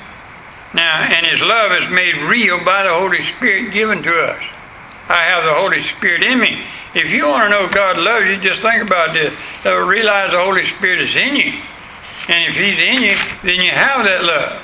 Now, 0.75 1.03
and 1.03 1.27
His 1.27 1.41
love 1.41 1.83
is 1.83 1.91
made 1.91 2.17
real 2.29 2.65
by 2.65 2.85
the 2.85 2.95
Holy 2.95 3.23
Spirit 3.25 3.73
given 3.73 4.03
to 4.03 4.11
us. 4.11 4.43
I 5.09 5.25
have 5.35 5.43
the 5.43 5.55
Holy 5.55 5.83
Spirit 5.83 6.25
in 6.25 6.39
me. 6.39 6.65
If 6.95 7.11
you 7.11 7.27
want 7.27 7.45
to 7.45 7.51
know 7.51 7.69
God 7.69 7.99
loves 7.99 8.27
you, 8.27 8.37
just 8.39 8.63
think 8.63 8.83
about 8.83 9.13
this. 9.13 9.35
Realize 9.65 10.31
the 10.31 10.39
Holy 10.39 10.67
Spirit 10.67 11.03
is 11.03 11.17
in 11.17 11.35
you. 11.35 11.61
And 12.29 12.45
if 12.45 12.55
He's 12.55 12.79
in 12.79 13.03
you, 13.03 13.17
then 13.43 13.61
you 13.61 13.73
have 13.73 14.07
that 14.07 14.23
love. 14.23 14.63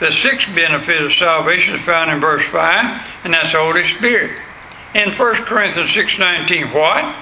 The 0.00 0.12
sixth 0.12 0.54
benefit 0.54 1.02
of 1.02 1.14
salvation 1.14 1.74
is 1.74 1.84
found 1.84 2.10
in 2.10 2.20
verse 2.20 2.46
5, 2.46 3.06
and 3.24 3.34
that's 3.34 3.52
the 3.52 3.58
Holy 3.58 3.84
Spirit. 3.84 4.30
In 4.94 5.12
1 5.12 5.34
Corinthians 5.44 5.90
6.19, 5.90 6.72
what? 6.72 7.16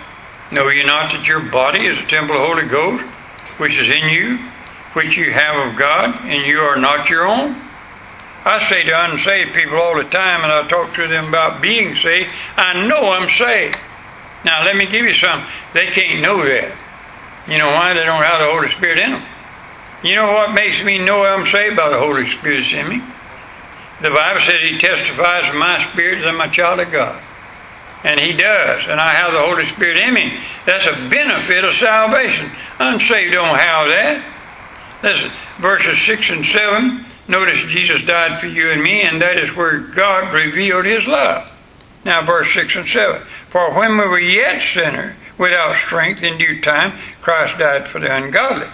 Know 0.53 0.69
ye 0.69 0.85
not 0.85 1.13
that 1.13 1.27
your 1.27 1.41
body 1.41 1.87
is 1.87 1.99
a 1.99 2.07
temple 2.07 2.37
of 2.37 2.43
the 2.43 2.47
Holy 2.47 2.67
Ghost, 2.67 3.05
which 3.59 3.77
is 3.77 3.91
in 3.91 4.09
you, 4.09 4.39
which 4.93 5.17
you 5.17 5.33
have 5.33 5.69
of 5.69 5.79
God, 5.79 6.25
and 6.25 6.47
you 6.47 6.59
are 6.61 6.77
not 6.77 7.11
your 7.11 7.27
own? 7.27 7.61
I 8.45 8.65
say 8.69 8.85
to 8.85 9.05
unsaved 9.11 9.55
people 9.55 9.77
all 9.77 9.97
the 9.97 10.05
time, 10.05 10.45
and 10.45 10.53
I 10.53 10.69
talk 10.69 10.95
to 10.95 11.09
them 11.09 11.29
about 11.29 11.61
being 11.61 11.97
saved, 11.97 12.31
I 12.57 12.87
know 12.87 13.11
I'm 13.11 13.29
saved. 13.29 13.77
Now, 14.45 14.65
let 14.65 14.77
me 14.77 14.87
give 14.87 15.05
you 15.05 15.15
something. 15.15 15.51
They 15.75 15.87
can't 15.87 16.23
know 16.23 16.45
that. 16.45 16.73
You 17.49 17.59
know 17.59 17.67
why? 17.67 17.95
They 17.95 18.05
don't 18.05 18.23
have 18.23 18.39
the 18.39 18.47
Holy 18.47 18.71
Spirit 18.71 19.01
in 19.01 19.13
them. 19.13 19.23
You 20.05 20.15
know 20.15 20.33
what 20.33 20.55
makes 20.55 20.83
me 20.85 20.99
know 20.99 21.25
I'm 21.25 21.47
saved 21.47 21.77
by 21.77 21.89
the 21.89 21.99
Holy 21.99 22.29
Spirit 22.31 22.73
in 22.73 22.89
me? 22.89 23.03
The 24.03 24.11
Bible 24.11 24.41
says 24.45 24.69
He 24.69 24.79
testifies 24.79 25.51
to 25.51 25.59
my 25.59 25.87
spirit 25.93 26.21
that 26.21 26.29
I'm 26.29 26.41
a 26.41 26.51
child 26.51 26.81
of 26.81 26.93
God. 26.93 27.23
And 28.05 28.21
He 28.21 28.35
does. 28.35 28.85
And 28.89 29.01
I 29.01 29.15
have 29.15 29.33
the 29.33 29.41
Holy 29.41 29.67
Spirit 29.73 30.03
in 30.03 30.15
me. 30.15 30.39
That's 30.67 30.87
a 30.87 31.09
benefit 31.09 31.65
of 31.65 31.75
salvation. 31.75 32.51
Unsaved 32.79 33.33
don't 33.33 33.57
have 33.57 33.89
that. 33.89 34.25
Listen, 35.03 35.33
verses 35.61 35.99
6 36.05 36.31
and 36.31 36.47
7. 36.47 37.05
Notice 37.29 37.61
Jesus 37.69 38.05
died 38.05 38.39
for 38.39 38.47
you 38.47 38.71
and 38.71 38.83
me, 38.83 39.03
and 39.03 39.21
that 39.21 39.41
is 39.41 39.55
where 39.57 39.79
God 39.79 40.33
revealed 40.33 40.85
His 40.85 41.07
love. 41.07 41.51
Now, 42.05 42.25
verse 42.25 42.53
6 42.55 42.77
and 42.77 42.87
7. 42.87 43.21
For 43.49 43.75
when 43.75 43.93
we 43.93 44.07
were 44.07 44.21
yet 44.21 44.63
sinners, 44.63 45.17
without 45.39 45.77
strength 45.77 46.23
in 46.23 46.39
due 46.39 46.61
time, 46.61 46.99
Christ 47.23 47.59
died 47.59 47.89
for 47.89 47.99
the 47.99 48.15
ungodly. 48.15 48.69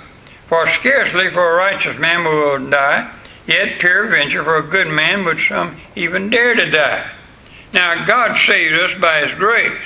For 0.49 0.67
scarcely 0.69 1.31
for 1.31 1.53
a 1.53 1.57
righteous 1.57 1.99
man 1.99 2.25
will 2.25 2.69
die, 2.69 3.11
yet 3.47 3.81
peradventure 3.81 4.45
for 4.45 4.57
a 4.57 4.63
good 4.63 4.89
man 4.89 5.25
would 5.25 5.39
some 5.39 5.77
even 5.97 6.31
dare 6.31 6.55
to 6.55 6.71
die. 6.71 7.11
Now 7.73 8.07
God 8.07 8.39
saved 8.39 8.75
us 8.75 9.01
by 9.01 9.27
His 9.27 9.39
grace, 9.39 9.81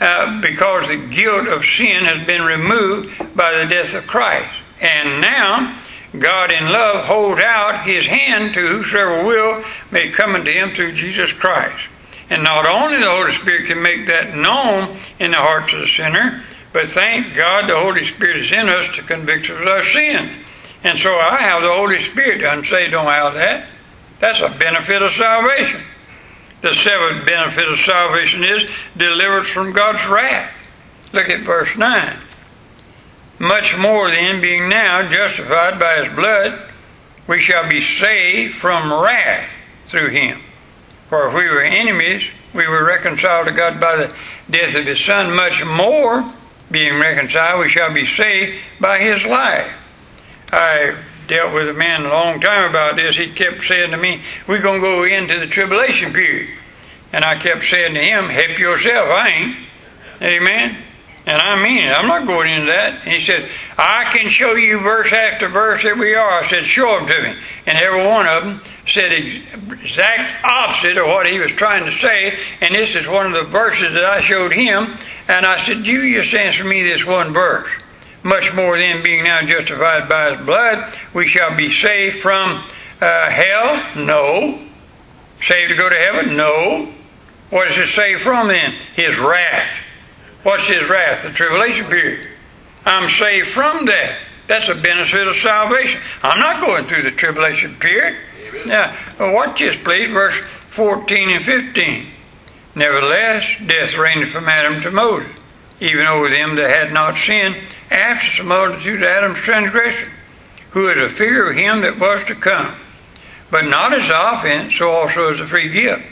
uh, 0.00 0.40
because 0.40 0.88
the 0.88 1.08
guilt 1.14 1.48
of 1.48 1.64
sin 1.64 2.04
has 2.06 2.26
been 2.26 2.42
removed 2.42 3.36
by 3.36 3.52
the 3.52 3.66
death 3.72 3.94
of 3.94 4.06
Christ. 4.06 4.54
And 4.80 5.20
now 5.20 5.80
God 6.18 6.52
in 6.52 6.64
love 6.70 7.04
holds 7.06 7.42
out 7.42 7.86
His 7.86 8.06
hand 8.06 8.54
to 8.54 8.66
whosoever 8.66 9.24
will 9.24 9.64
may 9.90 10.10
come 10.10 10.34
unto 10.34 10.50
Him 10.50 10.70
through 10.70 10.92
Jesus 10.92 11.32
Christ. 11.32 11.84
And 12.30 12.42
not 12.42 12.70
only 12.72 13.02
the 13.02 13.10
Holy 13.10 13.34
Spirit 13.34 13.66
can 13.66 13.82
make 13.82 14.06
that 14.06 14.34
known 14.34 14.96
in 15.18 15.30
the 15.32 15.38
hearts 15.38 15.72
of 15.74 15.80
the 15.80 15.86
sinner, 15.88 16.42
but 16.72 16.88
thank 16.88 17.34
God 17.34 17.68
the 17.68 17.78
Holy 17.78 18.06
Spirit 18.06 18.46
is 18.46 18.52
in 18.52 18.68
us 18.68 18.96
to 18.96 19.02
convict 19.02 19.50
us 19.50 19.60
of 19.60 19.68
our 19.68 19.84
sin. 19.84 20.30
And 20.84 20.98
so 20.98 21.14
I 21.14 21.48
have 21.48 21.62
the 21.62 21.72
Holy 21.72 22.02
Spirit. 22.04 22.66
Say 22.66 22.88
don't 22.88 23.12
have 23.12 23.34
that. 23.34 23.66
That's 24.20 24.40
a 24.40 24.56
benefit 24.58 25.02
of 25.02 25.12
salvation. 25.12 25.80
The 26.60 26.74
seventh 26.74 27.26
benefit 27.26 27.68
of 27.68 27.78
salvation 27.80 28.44
is 28.44 28.70
deliverance 28.96 29.48
from 29.48 29.72
God's 29.72 30.06
wrath. 30.06 30.52
Look 31.12 31.28
at 31.28 31.40
verse 31.40 31.76
9. 31.76 32.16
Much 33.38 33.76
more 33.76 34.10
then, 34.10 34.40
being 34.40 34.68
now 34.68 35.08
justified 35.08 35.80
by 35.80 36.04
his 36.04 36.14
blood, 36.14 36.70
we 37.26 37.40
shall 37.40 37.68
be 37.68 37.80
saved 37.80 38.54
from 38.54 38.92
wrath 38.92 39.50
through 39.88 40.10
him. 40.10 40.40
For 41.08 41.28
if 41.28 41.34
we 41.34 41.48
were 41.48 41.62
enemies, 41.62 42.24
we 42.52 42.66
were 42.66 42.84
reconciled 42.84 43.46
to 43.46 43.52
God 43.52 43.80
by 43.80 43.96
the 43.96 44.14
death 44.50 44.74
of 44.74 44.86
his 44.86 45.04
Son. 45.04 45.34
Much 45.34 45.64
more, 45.64 46.32
being 46.70 47.00
reconciled, 47.00 47.60
we 47.60 47.68
shall 47.68 47.92
be 47.92 48.06
saved 48.06 48.58
by 48.80 48.98
his 48.98 49.24
life. 49.24 49.72
I 50.54 50.96
dealt 51.26 51.54
with 51.54 51.68
a 51.68 51.72
man 51.72 52.04
a 52.04 52.08
long 52.08 52.40
time 52.40 52.68
about 52.68 52.96
this. 52.96 53.16
He 53.16 53.32
kept 53.32 53.64
saying 53.64 53.90
to 53.90 53.96
me, 53.96 54.22
We're 54.46 54.62
going 54.62 54.80
to 54.80 54.86
go 54.86 55.04
into 55.04 55.38
the 55.38 55.46
tribulation 55.46 56.12
period. 56.12 56.50
And 57.12 57.24
I 57.24 57.38
kept 57.38 57.64
saying 57.64 57.94
to 57.94 58.00
him, 58.00 58.28
Help 58.28 58.58
yourself, 58.58 59.08
I 59.08 59.28
ain't. 59.28 59.56
Amen. 60.22 60.76
And 61.26 61.38
I 61.38 61.62
mean 61.62 61.84
it. 61.84 61.94
I'm 61.94 62.06
not 62.06 62.26
going 62.26 62.52
into 62.52 62.66
that. 62.66 63.02
he 63.02 63.20
said, 63.20 63.48
I 63.78 64.12
can 64.14 64.28
show 64.28 64.54
you 64.54 64.78
verse 64.78 65.10
after 65.10 65.48
verse 65.48 65.82
that 65.82 65.96
we 65.96 66.14
are. 66.14 66.42
I 66.42 66.46
said, 66.46 66.64
show 66.64 66.98
them 66.98 67.08
to 67.08 67.22
me. 67.22 67.34
And 67.66 67.80
every 67.80 68.04
one 68.04 68.28
of 68.28 68.44
them 68.44 68.60
said 68.86 69.10
exact 69.10 70.44
opposite 70.44 70.98
of 70.98 71.06
what 71.06 71.26
he 71.26 71.38
was 71.38 71.52
trying 71.52 71.86
to 71.86 71.92
say. 71.92 72.38
And 72.60 72.74
this 72.74 72.94
is 72.94 73.06
one 73.06 73.26
of 73.26 73.32
the 73.32 73.50
verses 73.50 73.94
that 73.94 74.04
I 74.04 74.20
showed 74.20 74.52
him. 74.52 74.98
And 75.26 75.46
I 75.46 75.64
said, 75.64 75.86
you 75.86 76.12
just 76.20 76.34
answer 76.34 76.62
me 76.62 76.82
this 76.82 77.06
one 77.06 77.32
verse. 77.32 77.70
Much 78.24 78.52
more 78.54 78.76
then 78.78 79.02
being 79.04 79.22
now 79.22 79.42
justified 79.42 80.08
by 80.08 80.34
his 80.34 80.44
blood, 80.44 80.92
we 81.12 81.28
shall 81.28 81.56
be 81.56 81.70
saved 81.70 82.20
from 82.20 82.64
uh, 83.00 83.30
hell? 83.30 84.04
No. 84.04 84.58
Saved 85.42 85.68
to 85.68 85.76
go 85.76 85.88
to 85.88 85.96
heaven? 85.96 86.36
No. 86.36 86.88
What 87.50 87.68
does 87.68 87.76
it 87.76 87.88
save 87.88 88.20
from 88.20 88.48
then? 88.48 88.72
His 88.96 89.18
wrath. 89.18 89.78
What's 90.42 90.66
his 90.66 90.88
wrath? 90.88 91.22
The 91.22 91.30
tribulation 91.30 91.86
period. 91.86 92.26
I'm 92.86 93.08
saved 93.10 93.48
from 93.48 93.86
that. 93.86 94.18
That's 94.46 94.68
a 94.68 94.74
benefit 94.74 95.26
of 95.26 95.36
salvation. 95.36 96.00
I'm 96.22 96.38
not 96.38 96.64
going 96.64 96.86
through 96.86 97.02
the 97.02 97.10
tribulation 97.10 97.76
period. 97.76 98.16
Amen. 98.48 98.68
Now, 98.68 99.32
watch 99.32 99.58
this, 99.58 99.76
please, 99.76 100.10
verse 100.10 100.38
14 100.70 101.36
and 101.36 101.44
15. 101.44 102.06
Nevertheless, 102.74 103.46
death 103.66 103.94
reigned 103.94 104.28
from 104.28 104.48
Adam 104.48 104.82
to 104.82 104.90
Moses, 104.90 105.30
even 105.80 106.08
over 106.08 106.28
them 106.28 106.56
that 106.56 106.76
had 106.76 106.92
not 106.92 107.16
sinned, 107.16 107.56
after 107.90 108.42
the 108.42 108.48
multitude 108.48 109.02
of 109.02 109.08
Adam's 109.08 109.38
transgression, 109.38 110.08
who 110.70 110.88
is 110.88 110.98
a 110.98 111.14
figure 111.14 111.50
of 111.50 111.56
him 111.56 111.82
that 111.82 111.98
was 111.98 112.24
to 112.26 112.34
come. 112.34 112.74
But 113.50 113.66
not 113.66 113.92
as 113.92 114.10
offense, 114.12 114.74
so 114.76 114.90
also 114.90 115.32
as 115.32 115.38
the 115.38 115.46
free 115.46 115.68
gift. 115.68 116.02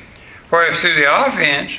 For 0.49 0.65
if 0.67 0.79
through 0.81 0.95
the 0.95 1.27
offense 1.27 1.73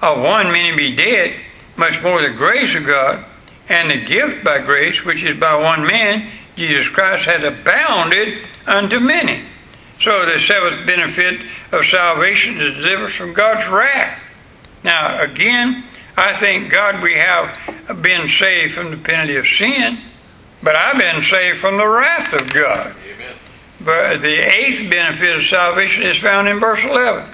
of 0.00 0.22
one 0.22 0.52
many 0.52 0.76
be 0.76 0.96
dead, 0.96 1.34
much 1.76 2.02
more 2.02 2.22
the 2.22 2.34
grace 2.34 2.74
of 2.74 2.86
God 2.86 3.24
and 3.68 3.90
the 3.90 4.04
gift 4.04 4.44
by 4.44 4.58
grace, 4.58 5.04
which 5.04 5.22
is 5.22 5.38
by 5.38 5.54
one 5.54 5.86
man, 5.86 6.30
Jesus 6.56 6.88
Christ, 6.88 7.24
has 7.24 7.44
abounded 7.44 8.44
unto 8.66 8.98
many. 8.98 9.42
So 10.02 10.26
the 10.26 10.40
seventh 10.40 10.86
benefit 10.86 11.40
of 11.72 11.84
salvation 11.86 12.60
is 12.60 12.74
deliverance 12.74 13.14
from 13.14 13.34
God's 13.34 13.68
wrath. 13.68 14.20
Now, 14.82 15.22
again, 15.22 15.84
I 16.20 16.36
thank 16.36 16.70
God 16.70 17.02
we 17.02 17.14
have 17.14 18.02
been 18.02 18.28
saved 18.28 18.74
from 18.74 18.90
the 18.90 18.98
penalty 18.98 19.36
of 19.36 19.46
sin, 19.46 19.98
but 20.62 20.76
I've 20.76 20.98
been 20.98 21.22
saved 21.22 21.56
from 21.56 21.78
the 21.78 21.88
wrath 21.88 22.34
of 22.34 22.52
God. 22.52 22.94
Amen. 23.14 23.34
But 23.80 24.18
the 24.18 24.36
eighth 24.36 24.90
benefit 24.90 25.36
of 25.36 25.44
salvation 25.44 26.02
is 26.02 26.20
found 26.20 26.46
in 26.46 26.60
verse 26.60 26.84
11. 26.84 27.26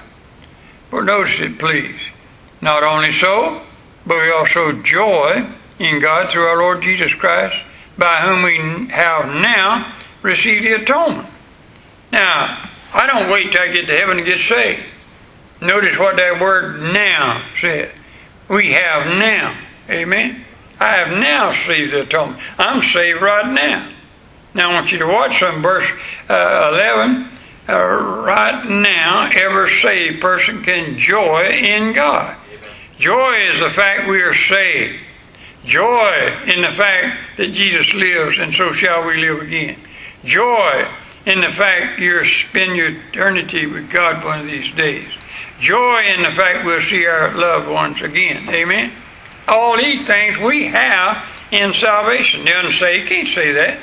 But 0.89 1.01
notice 1.01 1.37
it, 1.41 1.59
please. 1.59 1.99
Not 2.61 2.83
only 2.83 3.11
so, 3.11 3.61
but 4.05 4.21
we 4.21 4.31
also 4.31 4.71
joy 4.71 5.45
in 5.79 5.99
God 5.99 6.29
through 6.29 6.45
our 6.45 6.57
Lord 6.57 6.81
Jesus 6.81 7.13
Christ, 7.13 7.57
by 7.97 8.21
whom 8.21 8.41
we 8.43 8.87
have 8.93 9.25
now 9.25 9.93
received 10.21 10.63
the 10.63 10.81
atonement. 10.81 11.27
Now, 12.13 12.69
I 12.93 13.05
don't 13.05 13.29
wait 13.29 13.51
till 13.51 13.63
I 13.63 13.67
get 13.67 13.87
to 13.87 13.97
heaven 13.97 14.15
to 14.15 14.23
get 14.23 14.39
saved. 14.39 14.85
Notice 15.59 15.99
what 15.99 16.15
that 16.15 16.39
word 16.39 16.79
now 16.93 17.43
said. 17.59 17.91
We 18.49 18.71
have 18.71 19.07
now. 19.07 19.57
Amen. 19.89 20.43
I 20.79 20.97
have 20.97 21.09
now 21.09 21.51
received 21.51 21.93
the 21.93 22.01
atonement. 22.01 22.41
I'm 22.57 22.81
saved 22.81 23.21
right 23.21 23.53
now. 23.53 23.89
Now 24.53 24.71
I 24.71 24.73
want 24.75 24.91
you 24.91 24.99
to 24.99 25.07
watch 25.07 25.39
some 25.39 25.61
verse 25.61 25.87
uh, 26.29 26.71
11. 26.73 27.29
Uh, 27.69 28.23
right 28.25 28.65
now, 28.65 29.29
every 29.33 29.69
saved 29.69 30.21
person 30.21 30.63
can 30.63 30.97
joy 30.97 31.47
in 31.49 31.93
God. 31.93 32.35
Joy 32.97 33.49
is 33.51 33.59
the 33.59 33.69
fact 33.69 34.07
we 34.07 34.21
are 34.21 34.33
saved. 34.33 34.99
Joy 35.65 36.43
in 36.45 36.61
the 36.61 36.71
fact 36.71 37.37
that 37.37 37.51
Jesus 37.51 37.93
lives 37.93 38.37
and 38.39 38.53
so 38.53 38.71
shall 38.71 39.05
we 39.05 39.17
live 39.17 39.41
again. 39.41 39.77
Joy 40.23 40.87
in 41.25 41.41
the 41.41 41.51
fact 41.51 41.99
you'll 41.99 42.23
spend 42.23 42.77
your 42.77 42.87
eternity 42.87 43.67
with 43.67 43.89
God 43.91 44.23
one 44.23 44.39
of 44.39 44.45
these 44.45 44.71
days. 44.73 45.09
Joy 45.59 46.01
in 46.15 46.23
the 46.23 46.31
fact 46.31 46.65
we'll 46.65 46.81
see 46.81 47.05
our 47.05 47.35
loved 47.35 47.67
ones 47.67 48.01
again. 48.01 48.47
Amen. 48.49 48.91
All 49.47 49.77
these 49.77 50.05
things 50.05 50.37
we 50.37 50.65
have 50.65 51.25
in 51.51 51.73
salvation. 51.73 52.45
Doesn't 52.45 52.73
say, 52.73 53.05
can't 53.05 53.27
say 53.27 53.53
that. 53.53 53.79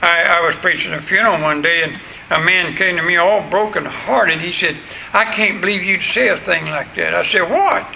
I, 0.00 0.38
I 0.38 0.46
was 0.46 0.54
preaching 0.56 0.92
a 0.92 1.02
funeral 1.02 1.42
one 1.42 1.60
day 1.60 1.82
and 1.82 1.98
a 2.30 2.40
man 2.40 2.76
came 2.76 2.96
to 2.96 3.02
me 3.02 3.16
all 3.16 3.48
broken 3.50 3.84
hearted. 3.84 4.40
He 4.40 4.52
said, 4.52 4.76
I 5.12 5.24
can't 5.24 5.60
believe 5.60 5.82
you'd 5.82 6.02
say 6.02 6.28
a 6.28 6.36
thing 6.36 6.66
like 6.66 6.94
that. 6.94 7.14
I 7.14 7.26
said, 7.26 7.50
What? 7.50 7.86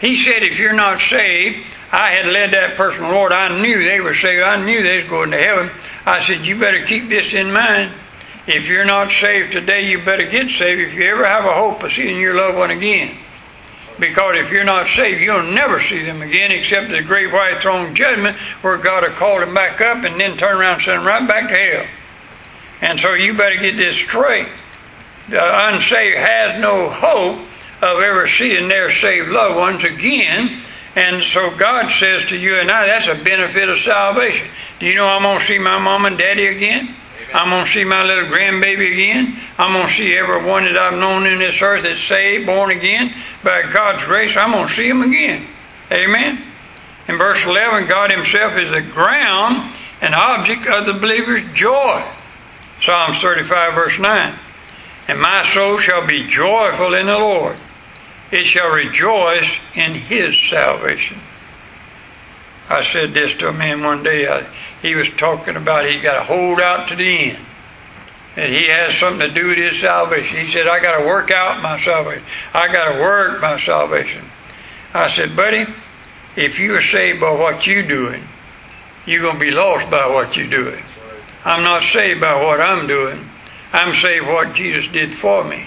He 0.00 0.22
said, 0.22 0.42
If 0.42 0.58
you're 0.58 0.74
not 0.74 1.00
saved, 1.00 1.66
I 1.90 2.10
had 2.12 2.26
led 2.26 2.52
that 2.52 2.76
person, 2.76 3.02
Lord, 3.02 3.32
I 3.32 3.60
knew 3.60 3.84
they 3.84 4.00
were 4.00 4.14
saved. 4.14 4.42
I 4.42 4.62
knew 4.64 4.82
they 4.82 4.98
was 4.98 5.08
going 5.08 5.30
to 5.32 5.38
heaven. 5.38 5.70
I 6.06 6.24
said, 6.24 6.46
You 6.46 6.58
better 6.60 6.84
keep 6.84 7.08
this 7.08 7.34
in 7.34 7.52
mind. 7.52 7.92
If 8.48 8.66
you're 8.66 8.86
not 8.86 9.10
saved 9.10 9.52
today, 9.52 9.82
you 9.82 10.02
better 10.02 10.24
get 10.24 10.48
saved 10.48 10.80
if 10.80 10.94
you 10.94 11.04
ever 11.10 11.26
have 11.26 11.44
a 11.44 11.52
hope 11.52 11.82
of 11.82 11.92
seeing 11.92 12.18
your 12.18 12.34
loved 12.34 12.56
one 12.56 12.70
again. 12.70 13.14
Because 13.98 14.36
if 14.38 14.50
you're 14.50 14.64
not 14.64 14.88
saved, 14.88 15.20
you'll 15.20 15.52
never 15.52 15.82
see 15.82 16.02
them 16.02 16.22
again 16.22 16.52
except 16.52 16.88
the 16.88 17.02
great 17.02 17.30
white 17.30 17.60
throne 17.60 17.94
judgment 17.94 18.38
where 18.62 18.78
God 18.78 19.02
will 19.02 19.10
call 19.10 19.40
them 19.40 19.52
back 19.52 19.82
up 19.82 20.02
and 20.02 20.18
then 20.18 20.38
turn 20.38 20.56
around 20.56 20.76
and 20.76 20.82
send 20.82 20.98
them 21.00 21.06
right 21.06 21.28
back 21.28 21.52
to 21.52 21.60
hell. 21.60 21.86
And 22.80 22.98
so 22.98 23.12
you 23.12 23.36
better 23.36 23.56
get 23.56 23.76
this 23.76 23.96
straight. 23.96 24.48
The 25.28 25.68
unsaved 25.68 26.16
has 26.16 26.58
no 26.58 26.88
hope 26.88 27.46
of 27.82 28.02
ever 28.02 28.26
seeing 28.28 28.68
their 28.68 28.90
saved 28.90 29.28
loved 29.28 29.58
ones 29.58 29.84
again. 29.84 30.62
And 30.96 31.22
so 31.22 31.54
God 31.54 31.90
says 31.90 32.24
to 32.30 32.36
you 32.36 32.58
and 32.58 32.70
I, 32.70 32.86
that's 32.86 33.08
a 33.08 33.22
benefit 33.22 33.68
of 33.68 33.78
salvation. 33.78 34.48
Do 34.80 34.86
you 34.86 34.94
know 34.94 35.06
I'm 35.06 35.24
going 35.24 35.38
to 35.38 35.44
see 35.44 35.58
my 35.58 35.78
mom 35.78 36.06
and 36.06 36.16
daddy 36.16 36.46
again? 36.46 36.94
I'm 37.34 37.50
going 37.50 37.64
to 37.64 37.70
see 37.70 37.84
my 37.84 38.02
little 38.02 38.26
grandbaby 38.26 38.92
again. 38.92 39.40
I'm 39.58 39.74
going 39.74 39.86
to 39.86 39.92
see 39.92 40.16
everyone 40.16 40.64
that 40.64 40.78
I've 40.78 40.98
known 40.98 41.26
in 41.26 41.38
this 41.38 41.60
earth 41.60 41.82
that's 41.82 42.02
saved, 42.02 42.46
born 42.46 42.70
again 42.70 43.12
by 43.44 43.62
God's 43.70 44.04
grace. 44.04 44.36
I'm 44.36 44.52
going 44.52 44.68
to 44.68 44.72
see 44.72 44.88
them 44.88 45.02
again. 45.02 45.46
Amen. 45.92 46.42
In 47.08 47.18
verse 47.18 47.44
11, 47.44 47.88
God 47.88 48.12
Himself 48.12 48.56
is 48.58 48.70
the 48.70 48.82
ground 48.82 49.72
and 50.00 50.14
object 50.14 50.66
of 50.66 50.86
the 50.86 50.94
believer's 50.94 51.44
joy. 51.54 52.04
Psalms 52.84 53.20
35, 53.20 53.74
verse 53.74 53.98
9. 53.98 54.34
And 55.08 55.20
my 55.20 55.50
soul 55.52 55.78
shall 55.78 56.06
be 56.06 56.28
joyful 56.28 56.94
in 56.94 57.06
the 57.06 57.18
Lord. 57.18 57.56
It 58.30 58.44
shall 58.44 58.68
rejoice 58.70 59.50
in 59.74 59.94
His 59.94 60.38
salvation. 60.48 61.18
I 62.68 62.84
said 62.84 63.14
this 63.14 63.34
to 63.36 63.48
a 63.48 63.52
man 63.52 63.82
one 63.82 64.02
day. 64.02 64.28
I, 64.28 64.46
he 64.82 64.94
was 64.94 65.08
talking 65.16 65.56
about 65.56 65.88
he's 65.88 66.02
got 66.02 66.14
to 66.14 66.24
hold 66.24 66.60
out 66.60 66.88
to 66.88 66.96
the 66.96 67.30
end. 67.30 67.38
And 68.36 68.54
he 68.54 68.68
has 68.68 68.94
something 68.96 69.28
to 69.28 69.34
do 69.34 69.48
with 69.48 69.58
his 69.58 69.80
salvation. 69.80 70.38
He 70.38 70.52
said, 70.52 70.68
I 70.68 70.80
got 70.80 70.98
to 70.98 71.06
work 71.06 71.32
out 71.32 71.60
my 71.60 71.80
salvation. 71.80 72.24
I 72.54 72.72
got 72.72 72.92
to 72.92 73.00
work 73.00 73.40
my 73.40 73.58
salvation. 73.58 74.24
I 74.94 75.10
said, 75.10 75.34
buddy, 75.34 75.66
if 76.36 76.58
you 76.60 76.76
are 76.76 76.82
saved 76.82 77.20
by 77.20 77.32
what 77.32 77.66
you're 77.66 77.82
doing, 77.82 78.22
you're 79.06 79.22
going 79.22 79.38
to 79.38 79.44
be 79.44 79.50
lost 79.50 79.90
by 79.90 80.06
what 80.08 80.36
you're 80.36 80.46
doing. 80.46 80.82
I'm 81.44 81.64
not 81.64 81.82
saved 81.82 82.20
by 82.20 82.42
what 82.42 82.60
I'm 82.60 82.86
doing. 82.86 83.28
I'm 83.72 83.94
saved 83.96 84.26
what 84.26 84.54
Jesus 84.54 84.86
did 84.92 85.16
for 85.16 85.42
me. 85.42 85.64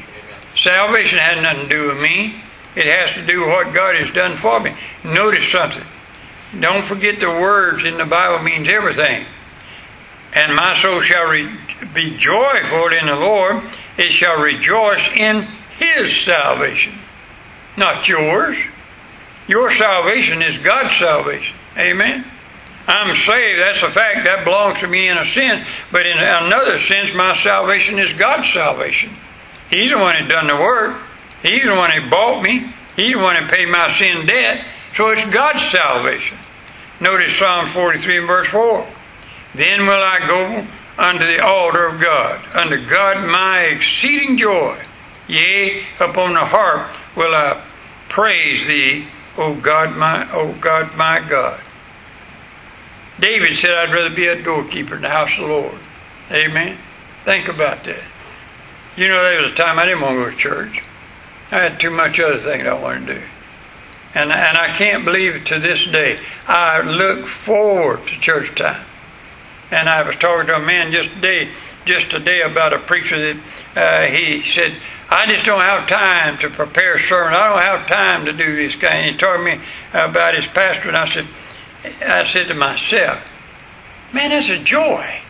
Salvation 0.56 1.20
has 1.20 1.42
nothing 1.42 1.68
to 1.68 1.70
do 1.70 1.88
with 1.88 1.98
me. 2.00 2.42
It 2.76 2.86
has 2.86 3.14
to 3.16 3.26
do 3.26 3.42
with 3.42 3.50
what 3.50 3.74
God 3.74 3.96
has 3.98 4.12
done 4.14 4.38
for 4.38 4.60
me. 4.60 4.76
Notice 5.04 5.50
something. 5.50 5.84
Don't 6.60 6.86
forget 6.86 7.20
the 7.20 7.30
words 7.30 7.86
in 7.86 7.98
the 7.98 8.06
Bible 8.06 8.44
means 8.44 8.70
everything. 8.70 9.26
And 10.34 10.56
my 10.56 10.80
soul 10.82 11.00
shall 11.02 11.26
re- 11.26 11.56
be 11.94 12.18
joyful 12.18 12.88
in 12.88 13.08
the 13.08 13.16
Lord. 13.16 13.62
It 13.98 14.12
shall 14.12 14.42
rejoice 14.42 15.06
in 15.16 15.48
His 15.78 16.16
salvation, 16.22 16.94
not 17.78 18.08
yours. 18.08 18.58
Your 19.48 19.72
salvation 19.72 20.42
is 20.44 20.58
God's 20.60 20.96
salvation. 20.96 21.56
Amen. 21.78 22.26
I'm 22.88 23.16
saved. 23.16 23.60
That's 23.60 23.84
a 23.84 23.92
fact. 23.92 24.26
That 24.26 24.44
belongs 24.44 24.80
to 24.80 24.88
me 24.88 25.08
in 25.08 25.18
a 25.18 25.26
sense. 25.26 25.68
But 25.92 26.06
in 26.06 26.18
another 26.18 26.80
sense, 26.80 27.14
my 27.14 27.36
salvation 27.36 28.00
is 28.00 28.12
God's 28.14 28.52
salvation. 28.52 29.12
He's 29.70 29.92
the 29.92 29.98
one 29.98 30.16
that 30.16 30.30
done 30.30 30.48
the 30.48 30.56
work. 30.56 30.98
He's 31.44 31.64
the 31.64 31.76
one 31.76 31.90
that 31.90 32.10
bought 32.12 32.44
me. 32.44 32.74
He's 32.96 33.14
the 33.14 33.22
one 33.22 33.36
that 33.36 33.52
paid 33.52 33.70
my 33.70 33.92
sin 33.94 34.26
debt. 34.26 34.66
So 34.96 35.10
it's 35.10 35.26
God's 35.30 35.64
salvation. 35.70 36.38
Notice 37.00 37.36
Psalm 37.38 37.68
43 37.70 38.20
and 38.20 38.28
verse 38.28 38.48
4. 38.48 38.88
Then 39.56 39.82
will 39.82 40.04
I 40.04 40.28
go 40.28 40.68
unto 40.98 41.26
the 41.26 41.44
altar 41.44 41.88
of 41.88 42.02
God, 42.02 42.44
unto 42.56 42.88
God 42.88 43.32
my 43.32 43.62
exceeding 43.64 44.38
joy. 44.38 44.78
Yea, 45.28 45.84
upon 46.00 46.34
the 46.34 46.46
harp 46.46 46.96
will 47.16 47.34
I 47.34 47.64
praise 48.10 48.68
thee, 48.68 49.08
O 49.38 49.56
God 49.56 49.96
my 49.96 50.30
O 50.34 50.54
God 50.54 50.96
my 50.98 51.20
God. 51.28 51.60
David 53.20 53.58
said, 53.58 53.72
I'd 53.72 53.94
rather 53.94 54.14
be 54.14 54.28
a 54.28 54.42
doorkeeper 54.42 54.96
in 54.96 55.04
the 55.04 55.10
house 55.10 55.32
of 55.38 55.48
the 55.48 55.54
Lord. 55.54 55.80
Amen. 56.32 56.78
Think 57.24 57.48
about 57.48 57.84
that. 57.86 58.04
You 58.96 59.08
know, 59.08 59.24
there 59.24 59.42
was 59.42 59.52
a 59.52 59.56
time 59.56 59.80
I 59.80 59.86
didn't 59.86 60.02
want 60.02 60.16
to 60.16 60.24
go 60.26 60.32
to 60.32 60.36
church. 60.36 60.84
I 61.52 61.64
had 61.64 61.80
too 61.80 61.92
much 61.92 62.20
other 62.20 62.40
things 62.40 62.68
I 62.68 62.74
wanted 62.74 63.08
to 63.08 63.14
do. 63.16 63.22
And, 64.14 64.36
and 64.36 64.58
I 64.58 64.76
can't 64.78 65.06
believe 65.06 65.36
it 65.36 65.46
to 65.48 65.60
this 65.60 65.86
day. 65.86 66.20
I 66.48 66.82
look 66.82 67.28
forward 67.28 68.06
to 68.08 68.20
church 68.20 68.56
time. 68.56 68.86
And 69.72 69.88
I 69.88 70.06
was 70.06 70.18
talking 70.18 70.48
to 70.48 70.56
a 70.56 70.60
man 70.60 70.92
just 70.92 71.14
today, 71.14 71.50
just 71.86 72.12
today 72.12 72.42
about 72.42 72.74
a 72.74 72.80
preacher 72.80 73.34
that 73.34 73.42
uh, 73.76 74.12
he 74.12 74.44
said, 74.44 74.74
I 75.10 75.30
just 75.30 75.46
don't 75.46 75.62
have 75.62 75.88
time 75.88 76.38
to 76.40 76.50
prepare 76.50 76.96
a 76.96 77.00
sermon. 77.00 77.34
I 77.34 77.46
don't 77.46 77.62
have 77.62 77.88
time 77.88 78.26
to 78.26 78.34
do 78.34 78.56
this 78.56 78.76
guy. 78.76 78.90
And 78.96 79.12
He 79.12 79.18
told 79.18 79.44
me 79.44 79.60
about 79.94 80.36
his 80.36 80.48
pastor, 80.48 80.90
and 80.90 80.98
I 80.98 81.08
said, 81.08 81.28
I 81.84 82.26
said 82.26 82.48
to 82.48 82.54
myself, 82.54 83.22
Man, 84.14 84.32
that's 84.32 84.50
a 84.50 84.58
joy. 84.58 85.22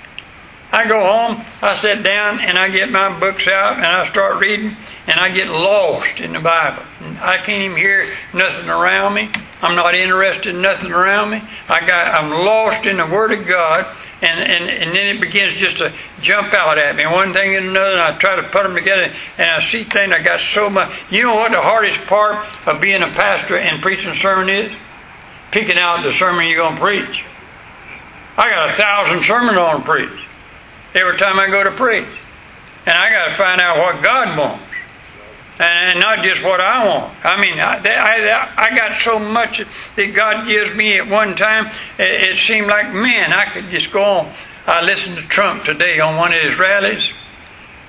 I 0.72 0.88
go 0.88 1.02
home, 1.02 1.44
I 1.62 1.76
sit 1.78 2.04
down, 2.04 2.39
and 2.39 2.58
I 2.58 2.70
get 2.70 2.89
my 2.89 3.20
books 3.20 3.48
out, 3.48 3.76
and 3.76 3.86
I 3.86 4.08
start 4.10 4.39
reading, 4.39 4.76
and 5.06 5.20
I 5.20 5.30
get 5.30 5.48
lost 5.48 6.20
in 6.20 6.34
the 6.34 6.39
Bible. 6.39 6.84
I 7.21 7.38
can't 7.38 7.63
even 7.63 7.77
hear 7.77 8.07
nothing 8.34 8.67
around 8.67 9.13
me. 9.13 9.29
I'm 9.62 9.75
not 9.75 9.95
interested 9.95 10.55
in 10.55 10.62
nothing 10.62 10.91
around 10.91 11.31
me. 11.31 11.43
I 11.69 11.79
got, 11.81 12.21
I'm 12.21 12.31
lost 12.31 12.86
in 12.86 12.97
the 12.97 13.05
Word 13.05 13.31
of 13.31 13.47
God, 13.47 13.86
and, 14.21 14.39
and, 14.39 14.69
and 14.69 14.95
then 14.95 15.15
it 15.15 15.21
begins 15.21 15.53
just 15.53 15.77
to 15.77 15.93
jump 16.19 16.53
out 16.53 16.77
at 16.77 16.95
me, 16.95 17.05
one 17.05 17.34
thing 17.34 17.55
and 17.55 17.67
another, 17.67 17.93
and 17.93 18.01
I 18.01 18.17
try 18.17 18.36
to 18.38 18.43
put 18.43 18.63
them 18.63 18.73
together, 18.73 19.13
and 19.38 19.49
I 19.49 19.62
see 19.62 19.84
things, 19.84 20.13
I 20.13 20.21
got 20.21 20.39
so 20.39 20.69
much. 20.69 20.91
You 21.10 21.23
know 21.23 21.36
what 21.36 21.51
the 21.51 21.62
hardest 21.62 22.01
part 22.07 22.45
of 22.67 22.81
being 22.81 23.03
a 23.03 23.10
pastor 23.10 23.57
and 23.57 23.81
preaching 23.81 24.10
a 24.10 24.15
sermon 24.15 24.49
is? 24.49 24.71
Picking 25.51 25.77
out 25.77 26.03
the 26.03 26.13
sermon 26.13 26.47
you're 26.47 26.57
going 26.57 26.75
to 26.75 26.81
preach. 26.81 27.25
I 28.38 28.49
got 28.49 28.69
a 28.69 28.73
thousand 28.73 29.23
sermons 29.23 29.57
on 29.57 29.81
to 29.81 29.86
preach 29.86 30.25
every 30.95 31.17
time 31.17 31.39
I 31.39 31.47
go 31.47 31.63
to 31.63 31.71
preach. 31.71 32.07
And 32.86 32.95
I 32.95 33.12
got 33.12 33.29
to 33.29 33.36
find 33.36 33.62
out 33.62 33.77
what 33.77 34.03
God 34.03 34.38
wants. 34.38 34.70
And 35.62 36.00
not 36.00 36.24
just 36.24 36.43
what 36.43 36.60
I 36.60 36.88
want. 36.88 37.13
I 37.24 37.39
mean, 37.39 37.60
I, 37.60 37.78
I, 37.78 38.52
I 38.58 38.76
got 38.76 38.97
so 38.97 39.19
much 39.19 39.63
that 39.95 40.15
God 40.15 40.47
gives 40.47 40.76
me 40.76 40.97
at 40.97 41.08
one 41.08 41.36
time, 41.36 41.67
it, 42.00 42.30
it 42.30 42.38
seemed 42.38 42.65
like, 42.65 42.91
man, 42.91 43.32
I 43.32 43.45
could 43.45 43.69
just 43.69 43.91
go 43.91 44.04
on. 44.04 44.34
I 44.65 44.84
listened 44.84 45.17
to 45.17 45.21
Trump 45.24 45.63
today 45.63 46.00
on 46.00 46.15
one 46.15 46.34
of 46.34 46.41
his 46.41 46.58
rallies, 46.58 47.08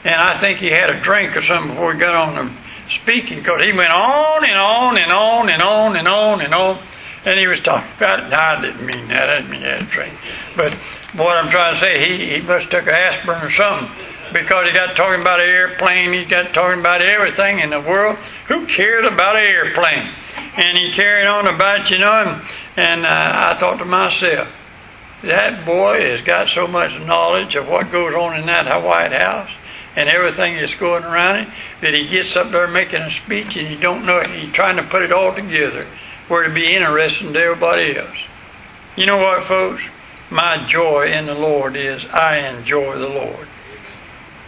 and 0.04 0.14
I 0.14 0.38
think 0.38 0.58
he 0.58 0.68
had 0.68 0.90
a 0.90 1.00
drink 1.00 1.34
or 1.34 1.40
something 1.40 1.70
before 1.70 1.94
he 1.94 1.98
got 1.98 2.14
on 2.14 2.34
the 2.34 2.52
speaking, 2.90 3.38
because 3.38 3.64
he 3.64 3.72
went 3.72 3.92
on 3.92 4.44
and 4.44 4.58
on 4.58 4.98
and 4.98 5.10
on 5.10 5.48
and 5.48 5.62
on 5.62 5.96
and 5.96 6.08
on 6.08 6.40
and 6.42 6.54
on. 6.54 6.78
And 7.24 7.38
he 7.38 7.46
was 7.46 7.60
talking 7.60 7.90
about 7.96 8.20
it. 8.20 8.28
No, 8.28 8.36
I 8.36 8.60
didn't 8.60 8.84
mean 8.84 9.08
that. 9.08 9.30
I 9.30 9.40
didn't 9.40 9.50
mean 9.50 9.62
that 9.62 9.88
drink. 9.88 10.12
But 10.56 10.72
what 11.14 11.38
I'm 11.38 11.50
trying 11.50 11.74
to 11.74 11.80
say, 11.80 12.18
he, 12.18 12.34
he 12.34 12.40
must 12.42 12.64
have 12.64 12.84
took 12.84 12.88
an 12.88 12.94
aspirin 12.94 13.42
or 13.42 13.50
something 13.50 13.88
because 14.32 14.66
he 14.66 14.72
got 14.72 14.96
talking 14.96 15.20
about 15.20 15.42
an 15.42 15.48
airplane. 15.48 16.12
He 16.12 16.24
got 16.24 16.54
talking 16.54 16.80
about 16.80 17.02
everything 17.02 17.60
in 17.60 17.70
the 17.70 17.80
world. 17.80 18.16
Who 18.48 18.66
cares 18.66 19.06
about 19.06 19.36
an 19.36 19.42
airplane? 19.42 20.08
And 20.56 20.78
he 20.78 20.92
carried 20.92 21.28
on 21.28 21.48
about, 21.48 21.90
you 21.90 21.98
know, 21.98 22.10
and, 22.10 22.42
and 22.76 23.06
uh, 23.06 23.08
I 23.10 23.58
thought 23.58 23.78
to 23.78 23.84
myself, 23.84 24.48
that 25.22 25.64
boy 25.64 26.00
has 26.00 26.20
got 26.22 26.48
so 26.48 26.66
much 26.66 26.98
knowledge 27.00 27.54
of 27.54 27.68
what 27.68 27.92
goes 27.92 28.14
on 28.14 28.38
in 28.38 28.46
that 28.46 28.82
White 28.82 29.12
House 29.12 29.50
and 29.94 30.08
everything 30.08 30.56
that's 30.56 30.74
going 30.74 31.04
around 31.04 31.36
it 31.36 31.48
that 31.80 31.94
he 31.94 32.08
gets 32.08 32.34
up 32.34 32.50
there 32.50 32.66
making 32.66 33.02
a 33.02 33.10
speech 33.10 33.56
and 33.56 33.68
you 33.68 33.76
don't 33.76 34.04
know 34.04 34.18
it. 34.18 34.30
He's 34.30 34.52
trying 34.52 34.76
to 34.76 34.82
put 34.82 35.02
it 35.02 35.12
all 35.12 35.34
together 35.34 35.86
where 36.28 36.42
it'd 36.42 36.54
be 36.54 36.74
interesting 36.74 37.32
to 37.34 37.38
everybody 37.40 37.96
else. 37.96 38.16
You 38.96 39.06
know 39.06 39.18
what, 39.18 39.44
folks? 39.44 39.82
my 40.32 40.66
joy 40.66 41.12
in 41.12 41.26
the 41.26 41.34
Lord 41.34 41.76
is 41.76 42.04
I 42.06 42.38
enjoy 42.48 42.98
the 42.98 43.08
Lord. 43.08 43.46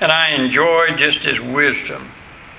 And 0.04 0.12
I 0.12 0.34
enjoy 0.34 0.96
just 0.98 1.20
His 1.20 1.40
wisdom 1.40 2.10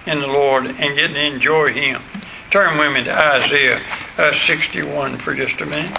in 0.08 0.20
the 0.20 0.26
Lord 0.26 0.66
and 0.66 0.98
getting 0.98 1.14
to 1.14 1.26
enjoy 1.28 1.74
Him. 1.74 2.02
Turn 2.50 2.76
with 2.76 2.92
me 2.92 3.04
to 3.04 3.14
Isaiah 3.14 3.80
uh, 4.18 4.34
61 4.34 5.20
for 5.20 5.36
just 5.36 5.62
a 5.62 5.68
minute. 5.68 5.96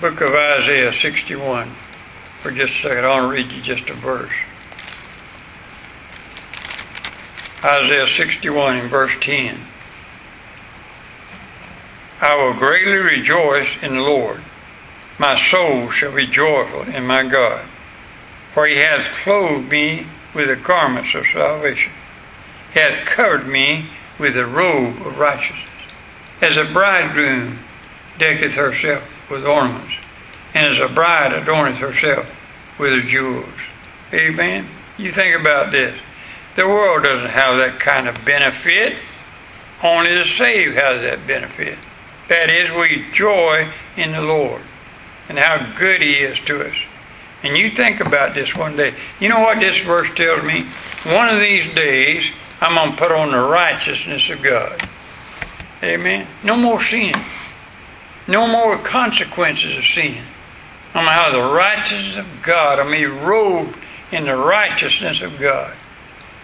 Book 0.00 0.20
of 0.20 0.30
Isaiah 0.30 0.92
61 0.92 1.72
for 2.42 2.50
just 2.50 2.80
a 2.80 2.82
second. 2.82 3.04
I 3.04 3.08
want 3.08 3.38
to 3.38 3.44
read 3.44 3.52
you 3.52 3.62
just 3.62 3.88
a 3.88 3.94
verse. 3.94 4.32
Isaiah 7.62 8.08
61 8.08 8.78
in 8.78 8.88
verse 8.88 9.14
10. 9.20 9.60
I 12.20 12.34
will 12.34 12.54
greatly 12.54 12.94
rejoice 12.94 13.80
in 13.80 13.94
the 13.94 14.02
Lord. 14.02 14.42
My 15.18 15.36
soul 15.36 15.90
shall 15.90 16.12
be 16.14 16.28
joyful 16.28 16.82
in 16.82 17.04
my 17.04 17.24
God. 17.24 17.64
For 18.54 18.66
he 18.66 18.76
hath 18.76 19.16
clothed 19.16 19.68
me 19.68 20.06
with 20.32 20.46
the 20.46 20.56
garments 20.56 21.14
of 21.14 21.26
salvation. 21.32 21.90
He 22.72 22.80
hath 22.80 23.04
covered 23.04 23.48
me 23.48 23.86
with 24.18 24.34
the 24.34 24.46
robe 24.46 25.04
of 25.04 25.18
righteousness. 25.18 25.64
As 26.40 26.56
a 26.56 26.72
bridegroom 26.72 27.58
decketh 28.18 28.54
herself 28.54 29.02
with 29.28 29.44
ornaments, 29.44 29.94
and 30.54 30.68
as 30.68 30.80
a 30.80 30.92
bride 30.92 31.32
adorneth 31.32 31.78
herself 31.78 32.26
with 32.78 32.92
her 32.92 33.02
jewels. 33.02 33.48
Amen. 34.12 34.68
You 34.96 35.10
think 35.10 35.38
about 35.38 35.72
this. 35.72 35.98
The 36.54 36.66
world 36.66 37.04
doesn't 37.04 37.30
have 37.30 37.58
that 37.58 37.80
kind 37.80 38.08
of 38.08 38.24
benefit. 38.24 38.94
Only 39.82 40.18
the 40.18 40.24
saved 40.24 40.76
has 40.76 41.02
that 41.02 41.26
benefit. 41.26 41.78
That 42.28 42.50
is, 42.50 42.70
we 42.70 43.04
joy 43.12 43.68
in 43.96 44.12
the 44.12 44.20
Lord 44.20 44.62
and 45.28 45.38
how 45.38 45.72
good 45.78 46.02
He 46.02 46.14
is 46.14 46.38
to 46.46 46.66
us. 46.66 46.76
And 47.42 47.56
you 47.56 47.70
think 47.70 48.00
about 48.00 48.34
this 48.34 48.54
one 48.54 48.76
day. 48.76 48.94
You 49.20 49.28
know 49.28 49.40
what 49.40 49.60
this 49.60 49.78
verse 49.84 50.08
tells 50.14 50.42
me? 50.42 50.66
One 51.04 51.28
of 51.28 51.40
these 51.40 51.72
days, 51.74 52.24
I'm 52.60 52.74
going 52.74 52.92
to 52.92 52.96
put 52.96 53.12
on 53.12 53.30
the 53.30 53.38
righteousness 53.38 54.28
of 54.30 54.42
God. 54.42 54.88
Amen. 55.82 56.26
No 56.42 56.56
more 56.56 56.82
sin. 56.82 57.14
No 58.26 58.48
more 58.48 58.78
consequences 58.78 59.78
of 59.78 59.84
sin. 59.86 60.20
I'm 60.94 61.04
going 61.04 61.06
to 61.06 61.12
have 61.12 61.32
the 61.32 61.54
righteousness 61.54 62.16
of 62.16 62.42
God. 62.42 62.80
I'm 62.80 63.24
robed 63.24 63.78
in 64.10 64.24
the 64.24 64.36
righteousness 64.36 65.22
of 65.22 65.38
God. 65.38 65.74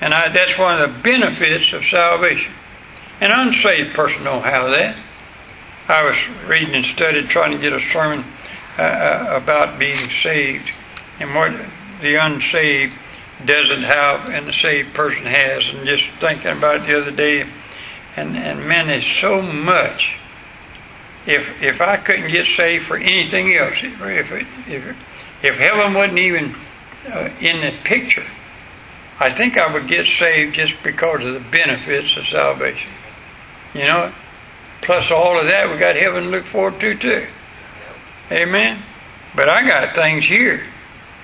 And 0.01 0.14
I, 0.14 0.29
that's 0.29 0.57
one 0.59 0.81
of 0.81 0.92
the 0.92 0.99
benefits 1.01 1.73
of 1.73 1.85
salvation. 1.85 2.53
An 3.20 3.31
unsaved 3.33 3.94
person 3.94 4.23
don't 4.25 4.42
have 4.42 4.70
that. 4.75 4.97
I 5.88 6.05
was 6.05 6.16
reading 6.49 6.75
and 6.77 6.85
studying, 6.85 7.27
trying 7.27 7.53
to 7.53 7.59
get 7.59 7.73
a 7.73 7.81
sermon 7.81 8.25
uh, 8.79 9.27
about 9.31 9.79
being 9.79 9.97
saved 9.97 10.71
and 11.21 11.35
what 11.35 11.53
the 12.01 12.17
unsaved 12.17 12.93
doesn't 13.45 13.83
have 13.83 14.29
and 14.31 14.47
the 14.47 14.53
saved 14.53 14.95
person 14.95 15.27
has. 15.27 15.65
And 15.69 15.87
just 15.87 16.09
thinking 16.21 16.51
about 16.51 16.77
it 16.77 16.87
the 16.87 17.01
other 17.01 17.11
day, 17.11 17.47
and, 18.17 18.37
and 18.37 18.67
man, 18.67 18.89
there's 18.89 19.07
so 19.07 19.43
much. 19.43 20.17
If 21.27 21.63
if 21.63 21.81
I 21.81 21.97
couldn't 21.97 22.31
get 22.31 22.47
saved 22.47 22.85
for 22.85 22.97
anything 22.97 23.55
else, 23.57 23.77
if 23.83 24.01
if 24.69 24.97
if 25.43 25.57
heaven 25.57 25.95
wasn't 25.95 26.19
even 26.19 26.55
uh, 27.11 27.31
in 27.41 27.63
the 27.63 27.73
picture, 27.83 28.25
I 29.19 29.33
think 29.33 29.59
I 29.59 29.73
would 29.73 29.89
get 29.89 30.07
saved 30.07 30.55
just 30.55 30.75
because 30.83 31.25
of 31.25 31.33
the 31.33 31.51
benefits 31.51 32.17
of 32.17 32.27
salvation. 32.27 32.91
You 33.73 33.89
know, 33.89 34.13
Plus 34.85 35.11
all 35.11 35.41
of 35.41 35.47
that, 35.47 35.71
we 35.71 35.79
got 35.79 35.97
heaven 35.97 36.25
to 36.25 36.29
look 36.29 36.45
forward 36.45 36.79
to 36.81 36.95
too. 36.95 37.27
Amen. 38.31 38.83
But 39.37 39.49
I 39.49 39.69
got 39.69 39.95
things 39.95 40.25
here 40.25 40.63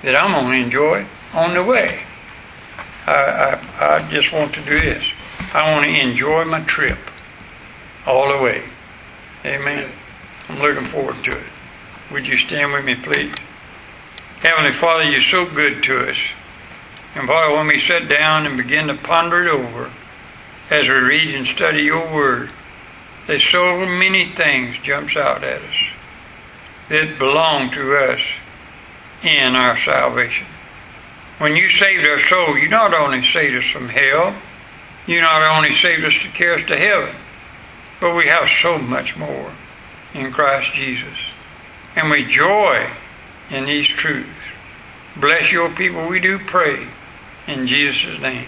that 0.03 0.15
I'm 0.15 0.31
going 0.31 0.59
to 0.59 0.65
enjoy 0.65 1.05
on 1.33 1.53
the 1.53 1.63
way. 1.63 2.03
I, 3.07 3.13
I, 3.13 3.95
I 3.95 4.11
just 4.11 4.31
want 4.31 4.53
to 4.55 4.61
do 4.61 4.79
this. 4.79 5.03
I 5.53 5.71
want 5.71 5.85
to 5.85 6.07
enjoy 6.07 6.45
my 6.45 6.61
trip 6.61 6.99
all 8.05 8.31
the 8.31 8.43
way. 8.43 8.63
Amen. 9.45 9.89
I'm 10.49 10.59
looking 10.59 10.87
forward 10.87 11.23
to 11.23 11.31
it. 11.31 11.47
Would 12.11 12.27
you 12.27 12.37
stand 12.37 12.73
with 12.73 12.85
me, 12.85 12.95
please? 12.95 13.33
Heavenly 14.41 14.73
Father, 14.73 15.05
you're 15.05 15.21
so 15.21 15.45
good 15.45 15.83
to 15.83 16.09
us. 16.09 16.17
And 17.15 17.27
Father, 17.27 17.55
when 17.55 17.67
we 17.67 17.79
sit 17.79 18.09
down 18.09 18.45
and 18.45 18.57
begin 18.57 18.87
to 18.87 18.95
ponder 18.95 19.43
it 19.43 19.49
over, 19.49 19.91
as 20.69 20.87
we 20.87 20.93
read 20.93 21.35
and 21.35 21.47
study 21.47 21.83
your 21.83 22.13
word, 22.13 22.49
there's 23.27 23.43
so 23.43 23.85
many 23.85 24.29
things 24.33 24.77
jumps 24.79 25.15
out 25.15 25.43
at 25.43 25.61
us 25.61 25.90
that 26.91 27.17
belong 27.17 27.71
to 27.71 27.95
us 27.95 28.19
in 29.23 29.55
our 29.55 29.77
salvation. 29.77 30.45
When 31.37 31.55
you 31.55 31.69
saved 31.69 32.07
our 32.07 32.19
soul, 32.19 32.57
you 32.57 32.67
not 32.67 32.93
only 32.93 33.23
saved 33.23 33.55
us 33.55 33.71
from 33.71 33.87
hell, 33.87 34.35
you 35.07 35.21
not 35.21 35.47
only 35.49 35.73
saved 35.73 36.03
us 36.03 36.13
to 36.21 36.27
carry 36.29 36.61
us 36.61 36.67
to 36.67 36.77
heaven, 36.77 37.15
but 38.01 38.15
we 38.15 38.27
have 38.27 38.49
so 38.49 38.77
much 38.77 39.15
more 39.15 39.51
in 40.13 40.31
Christ 40.31 40.73
Jesus. 40.73 41.17
And 41.95 42.09
we 42.09 42.25
joy 42.25 42.87
in 43.49 43.65
these 43.65 43.87
truths. 43.87 44.29
Bless 45.15 45.51
your 45.51 45.69
people, 45.69 46.07
we 46.07 46.19
do 46.19 46.39
pray. 46.39 46.85
In 47.47 47.67
Jesus' 47.67 48.19
name, 48.19 48.47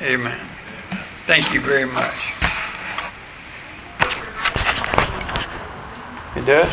amen. 0.00 0.40
Thank 1.26 1.52
you 1.52 1.60
very 1.60 1.86
much. 1.86 2.14
It 6.36 6.46
does? 6.46 6.70